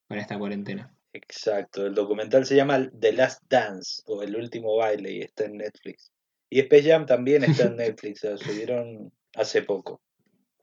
para 0.08 0.22
esta 0.22 0.38
cuarentena. 0.38 0.96
Exacto, 1.14 1.86
el 1.86 1.96
documental 1.96 2.46
se 2.46 2.56
llama 2.56 2.90
The 3.00 3.14
Last 3.14 3.44
Dance 3.50 4.02
o 4.06 4.22
El 4.22 4.36
último 4.36 4.76
baile 4.76 5.14
y 5.14 5.22
está 5.22 5.46
en 5.46 5.58
Netflix. 5.58 6.12
Y 6.50 6.60
Space 6.60 6.90
Jam 6.90 7.06
también 7.06 7.44
está 7.44 7.66
en 7.66 7.76
Netflix, 7.78 8.24
lo 8.24 8.38
subieron 8.38 9.14
hace 9.34 9.62
poco. 9.62 10.02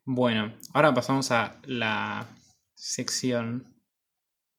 Bueno, 0.04 0.54
ahora 0.74 0.92
pasamos 0.92 1.30
a 1.30 1.60
la 1.64 2.28
sección 2.74 3.74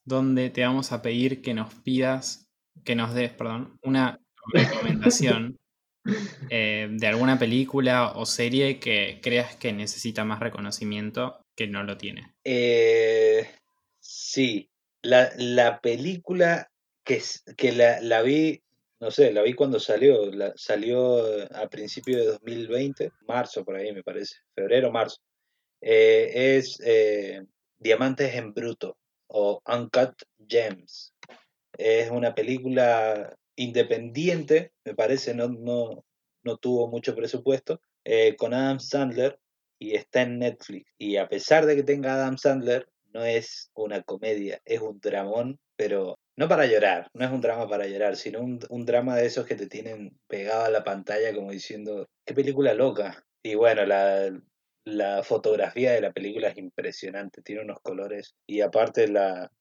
donde 0.06 0.50
te 0.50 0.66
vamos 0.66 0.92
a 0.92 1.02
pedir 1.02 1.42
que 1.42 1.54
nos 1.54 1.74
pidas, 1.76 2.50
que 2.84 2.96
nos 2.96 3.14
des, 3.14 3.32
perdón, 3.32 3.78
una 3.84 4.20
recomendación 4.54 5.60
eh, 6.50 6.88
de 6.92 7.08
alguna 7.08 7.40
película 7.40 8.14
o 8.16 8.26
serie 8.26 8.80
que 8.80 9.20
creas 9.22 9.56
que 9.56 9.74
necesita 9.74 10.26
más 10.26 10.40
reconocimiento 10.40 11.42
que 11.56 11.68
no 11.68 11.84
lo 11.84 11.98
tiene. 11.98 12.34
Eh, 12.44 13.48
sí, 14.00 14.70
la, 15.02 15.32
la 15.38 15.80
película 15.80 16.70
que, 17.04 17.22
que 17.56 17.72
la, 17.72 18.02
la 18.02 18.22
vi, 18.22 18.62
no 19.00 19.12
sé, 19.12 19.32
la 19.32 19.42
vi 19.42 19.54
cuando 19.54 19.80
salió, 19.80 20.32
salió 20.56 21.24
a 21.56 21.68
principios 21.70 22.20
de 22.20 22.26
2020, 22.26 23.12
marzo 23.28 23.64
por 23.64 23.76
ahí 23.76 23.92
me 23.94 24.04
parece, 24.04 24.38
febrero, 24.56 24.92
marzo. 24.92 25.18
Eh, 25.82 26.58
es 26.58 26.80
Diamantes 27.78 28.34
en 28.36 28.54
Bruto 28.54 28.98
o 29.28 29.62
Uncut 29.68 30.14
Gems. 30.48 31.14
Es 31.78 32.10
una 32.12 32.34
película 32.34 33.36
independiente, 33.56 34.72
me 34.86 34.96
parece, 34.96 35.34
no, 35.34 35.48
no, 35.48 36.06
no 36.44 36.58
tuvo 36.58 36.88
mucho 36.88 37.16
presupuesto, 37.16 37.82
eh, 38.04 38.36
con 38.36 38.54
Adam 38.54 38.80
Sandler 38.80 39.40
y 39.80 39.96
está 39.96 40.22
en 40.22 40.40
Netflix. 40.40 40.92
Y 40.98 41.18
a 41.18 41.28
pesar 41.28 41.66
de 41.66 41.76
que 41.76 41.84
tenga 41.84 42.14
Adam 42.14 42.38
Sandler, 42.38 42.88
no 43.14 43.24
es 43.24 43.72
una 43.76 44.02
comedia, 44.02 44.62
es 44.66 44.82
un 44.82 45.00
dramón, 45.00 45.60
pero 45.76 46.18
no 46.36 46.48
para 46.48 46.66
llorar, 46.66 47.08
no 47.14 47.26
es 47.26 47.32
un 47.32 47.42
drama 47.42 47.68
para 47.68 47.88
llorar, 47.88 48.16
sino 48.16 48.42
un, 48.42 48.60
un 48.70 48.86
drama 48.86 49.16
de 49.16 49.28
esos 49.28 49.46
que 49.46 49.56
te 49.56 49.68
tienen 49.68 50.18
pegado 50.28 50.66
a 50.66 50.70
la 50.72 50.84
pantalla 50.84 51.34
como 51.34 51.52
diciendo, 51.52 52.08
qué 52.26 52.34
película 52.34 52.74
loca. 52.74 53.24
Y 53.44 53.56
bueno, 53.56 53.86
la, 53.86 54.32
la 54.86 55.24
fotografía 55.24 55.92
de 55.92 56.02
la 56.02 56.12
película 56.12 56.50
es 56.50 56.58
impresionante, 56.58 57.42
tiene 57.42 57.62
unos 57.62 57.80
colores 57.82 58.36
y 58.48 58.62
aparte 58.62 59.08
la, 59.08 59.52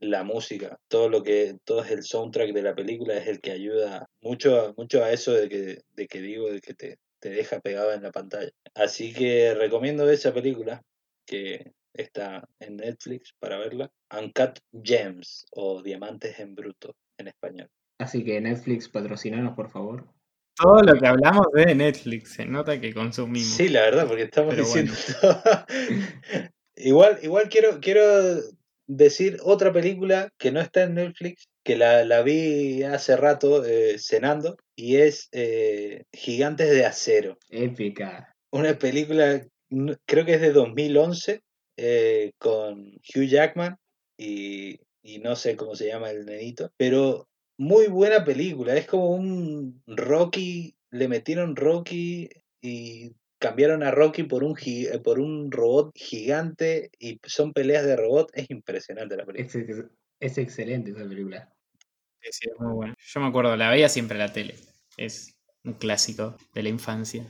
la 0.00 0.22
música, 0.22 0.78
todo 0.88 1.08
lo 1.08 1.22
que, 1.22 1.56
todo 1.64 1.82
es 1.82 1.90
el 1.90 2.02
soundtrack 2.02 2.52
de 2.52 2.62
la 2.62 2.74
película 2.74 3.16
es 3.16 3.26
el 3.26 3.40
que 3.40 3.50
ayuda 3.50 4.08
mucho, 4.20 4.74
mucho 4.76 5.02
a 5.02 5.12
eso 5.12 5.32
de 5.32 5.48
que, 5.48 5.78
de 5.94 6.06
que 6.06 6.20
digo, 6.20 6.50
de 6.50 6.60
que 6.60 6.74
te, 6.74 6.98
te 7.20 7.30
deja 7.30 7.60
pegado 7.60 7.92
en 7.92 8.02
la 8.02 8.12
pantalla. 8.12 8.50
Así 8.74 9.12
que 9.12 9.54
recomiendo 9.54 10.08
esa 10.08 10.32
película, 10.32 10.82
que 11.26 11.72
está 11.92 12.48
en 12.60 12.76
Netflix 12.76 13.34
para 13.38 13.58
verla. 13.58 13.90
Uncut 14.16 14.58
Gems 14.82 15.46
o 15.52 15.82
Diamantes 15.82 16.38
en 16.38 16.54
Bruto 16.54 16.94
en 17.18 17.28
español. 17.28 17.68
Así 17.98 18.24
que 18.24 18.40
Netflix, 18.40 18.88
patrocinanos, 18.88 19.54
por 19.54 19.70
favor. 19.70 20.06
Todo 20.56 20.80
lo 20.82 20.98
que 20.98 21.06
hablamos 21.06 21.46
de 21.52 21.74
Netflix, 21.74 22.32
se 22.34 22.46
nota 22.46 22.80
que 22.80 22.94
consumimos. 22.94 23.48
Sí, 23.48 23.68
la 23.68 23.82
verdad, 23.82 24.06
porque 24.06 24.24
estamos 24.24 24.54
Pero 24.54 24.64
diciendo 24.64 24.92
todo. 25.20 25.42
igual, 26.76 27.18
igual 27.22 27.48
quiero, 27.48 27.80
quiero 27.80 28.02
decir 28.88 29.38
otra 29.44 29.72
película 29.72 30.30
que 30.38 30.50
no 30.50 30.60
está 30.60 30.82
en 30.82 30.94
Netflix, 30.94 31.48
que 31.62 31.76
la, 31.76 32.04
la 32.04 32.22
vi 32.22 32.82
hace 32.82 33.16
rato 33.16 33.64
eh, 33.64 33.98
cenando, 33.98 34.56
y 34.74 34.96
es 34.96 35.28
eh, 35.32 36.04
Gigantes 36.12 36.70
de 36.70 36.86
Acero. 36.86 37.38
Épica. 37.50 38.34
Una 38.50 38.76
película, 38.78 39.46
creo 40.06 40.24
que 40.24 40.34
es 40.34 40.40
de 40.40 40.52
2011, 40.52 41.42
eh, 41.76 42.32
con 42.38 42.98
Hugh 43.14 43.28
Jackman 43.28 43.76
y, 44.16 44.80
y 45.02 45.18
no 45.18 45.36
sé 45.36 45.54
cómo 45.54 45.76
se 45.76 45.86
llama 45.86 46.10
el 46.10 46.24
nenito, 46.24 46.72
pero 46.76 47.28
muy 47.58 47.86
buena 47.88 48.24
película. 48.24 48.74
Es 48.74 48.86
como 48.86 49.10
un 49.10 49.82
Rocky, 49.86 50.74
le 50.90 51.08
metieron 51.08 51.54
Rocky 51.54 52.30
y 52.62 53.12
cambiaron 53.38 53.82
a 53.82 53.90
Rocky 53.90 54.24
por 54.24 54.44
un, 54.44 54.54
gi- 54.56 54.86
eh, 54.86 54.98
por 54.98 55.20
un 55.20 55.50
robot 55.50 55.92
gigante 55.94 56.90
y 56.98 57.20
son 57.24 57.52
peleas 57.52 57.84
de 57.84 57.96
robot. 57.96 58.30
Es 58.34 58.50
impresionante 58.50 59.16
la 59.16 59.24
película. 59.24 59.46
Es, 59.46 59.54
ex- 59.54 59.90
es 60.20 60.38
excelente 60.38 60.90
esa 60.90 61.08
película. 61.08 61.52
Sí, 62.20 62.30
sí, 62.32 62.48
es 62.52 62.60
muy 62.60 62.72
bueno. 62.74 62.94
Yo 62.98 63.20
me 63.20 63.26
acuerdo, 63.28 63.56
la 63.56 63.70
veía 63.70 63.88
siempre 63.88 64.16
en 64.16 64.26
la 64.26 64.32
tele. 64.32 64.54
Es 64.96 65.34
un 65.64 65.74
clásico 65.74 66.36
de 66.54 66.62
la 66.64 66.68
infancia. 66.68 67.26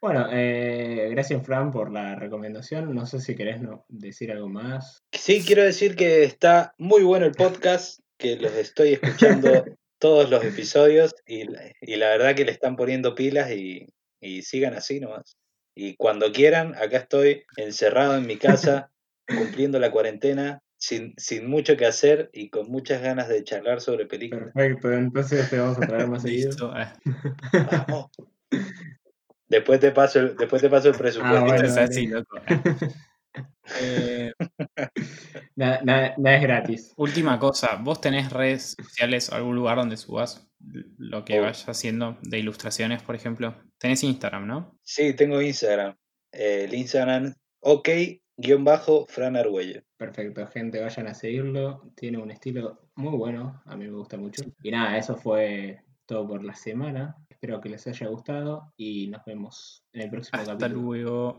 Bueno, 0.00 0.28
eh, 0.30 1.08
gracias 1.10 1.44
Fran 1.44 1.70
por 1.72 1.90
la 1.90 2.14
recomendación. 2.16 2.94
No 2.94 3.06
sé 3.06 3.20
si 3.20 3.34
querés 3.34 3.62
no- 3.62 3.84
decir 3.88 4.30
algo 4.30 4.48
más. 4.48 5.02
Sí, 5.12 5.42
quiero 5.44 5.62
decir 5.64 5.96
que 5.96 6.22
está 6.24 6.74
muy 6.78 7.02
bueno 7.02 7.24
el 7.26 7.32
podcast, 7.32 8.00
que 8.18 8.36
los 8.36 8.52
estoy 8.52 8.92
escuchando 8.92 9.48
todos 9.98 10.28
los 10.30 10.44
episodios 10.44 11.14
y, 11.26 11.44
la- 11.44 11.72
y 11.80 11.96
la 11.96 12.08
verdad 12.10 12.34
que 12.36 12.44
le 12.44 12.52
están 12.52 12.76
poniendo 12.76 13.14
pilas 13.14 13.50
y, 13.50 13.88
y 14.20 14.42
sigan 14.42 14.74
así 14.74 15.00
nomás. 15.00 15.38
Y 15.78 15.94
cuando 15.96 16.32
quieran, 16.32 16.74
acá 16.74 16.96
estoy 16.96 17.44
encerrado 17.58 18.16
en 18.16 18.26
mi 18.26 18.38
casa, 18.38 18.90
cumpliendo 19.26 19.78
la 19.78 19.90
cuarentena, 19.90 20.62
sin, 20.78 21.12
sin 21.18 21.48
mucho 21.50 21.76
que 21.76 21.84
hacer 21.84 22.30
y 22.32 22.48
con 22.48 22.70
muchas 22.70 23.02
ganas 23.02 23.28
de 23.28 23.44
charlar 23.44 23.82
sobre 23.82 24.06
películas. 24.06 24.52
Perfecto, 24.54 24.90
entonces 24.92 25.50
te 25.50 25.58
vamos 25.58 25.76
a 25.76 25.86
traer 25.86 26.08
más 26.08 26.22
seguido. 26.22 26.48
Listo. 26.48 26.72
Ah, 26.74 26.94
Vamos. 27.86 28.10
Después 29.48 29.78
te 29.78 29.92
paso 29.92 30.20
el, 30.20 30.36
después 30.36 30.62
te 30.62 30.70
paso 30.70 30.88
el 30.88 30.94
presupuesto. 30.96 31.36
Ah, 31.36 31.44
bueno. 31.44 31.64
es 31.66 31.76
así, 31.76 32.06
loco. 32.06 32.36
Eh, 33.78 34.32
Nada, 35.56 35.80
nada- 35.82 36.14
nada 36.16 36.36
es 36.36 36.42
gratis. 36.42 36.94
última 36.96 37.38
cosa, 37.38 37.76
¿vos 37.82 38.00
tenés 38.00 38.32
redes 38.32 38.76
sociales 38.82 39.28
o 39.30 39.34
algún 39.34 39.56
lugar 39.56 39.76
donde 39.76 39.96
subas 39.98 40.48
lo 40.98 41.24
que 41.24 41.38
Oh. 41.38 41.42
vayas 41.42 41.68
haciendo 41.68 42.18
de 42.22 42.38
ilustraciones, 42.38 43.02
por 43.02 43.14
ejemplo? 43.14 43.54
Tenés 43.78 44.02
Instagram, 44.04 44.46
¿no? 44.46 44.78
Sí, 44.82 45.14
tengo 45.14 45.40
Instagram. 45.42 45.94
Eh, 46.32 46.64
el 46.64 46.74
Instagram, 46.74 47.34
ok, 47.60 47.88
guion 48.36 48.64
bajo, 48.64 49.06
Fran 49.06 49.36
Argüello. 49.36 49.82
Perfecto, 49.96 50.46
gente, 50.48 50.80
vayan 50.80 51.06
a 51.06 51.14
seguirlo. 51.14 51.90
Tiene 51.94 52.18
un 52.18 52.30
estilo 52.30 52.88
muy 52.96 53.16
bueno, 53.16 53.62
a 53.64 53.76
mí 53.76 53.86
me 53.86 53.92
gusta 53.92 54.16
mucho. 54.16 54.42
Y 54.62 54.70
nada, 54.70 54.96
eso 54.98 55.16
fue 55.16 55.82
todo 56.06 56.26
por 56.28 56.44
la 56.44 56.54
semana. 56.54 57.16
Espero 57.28 57.60
que 57.60 57.68
les 57.68 57.86
haya 57.86 58.06
gustado 58.08 58.72
y 58.76 59.08
nos 59.08 59.24
vemos 59.24 59.84
en 59.92 60.02
el 60.02 60.10
próximo 60.10 60.40
Hasta 60.40 60.56
capítulo. 60.58 60.82
luego. 60.82 61.38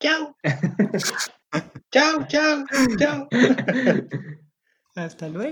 Chao. 0.00 0.36
chao, 1.90 2.26
chao, 2.28 2.64
chao. 2.98 3.28
Hasta 4.94 5.28
luego. 5.28 5.44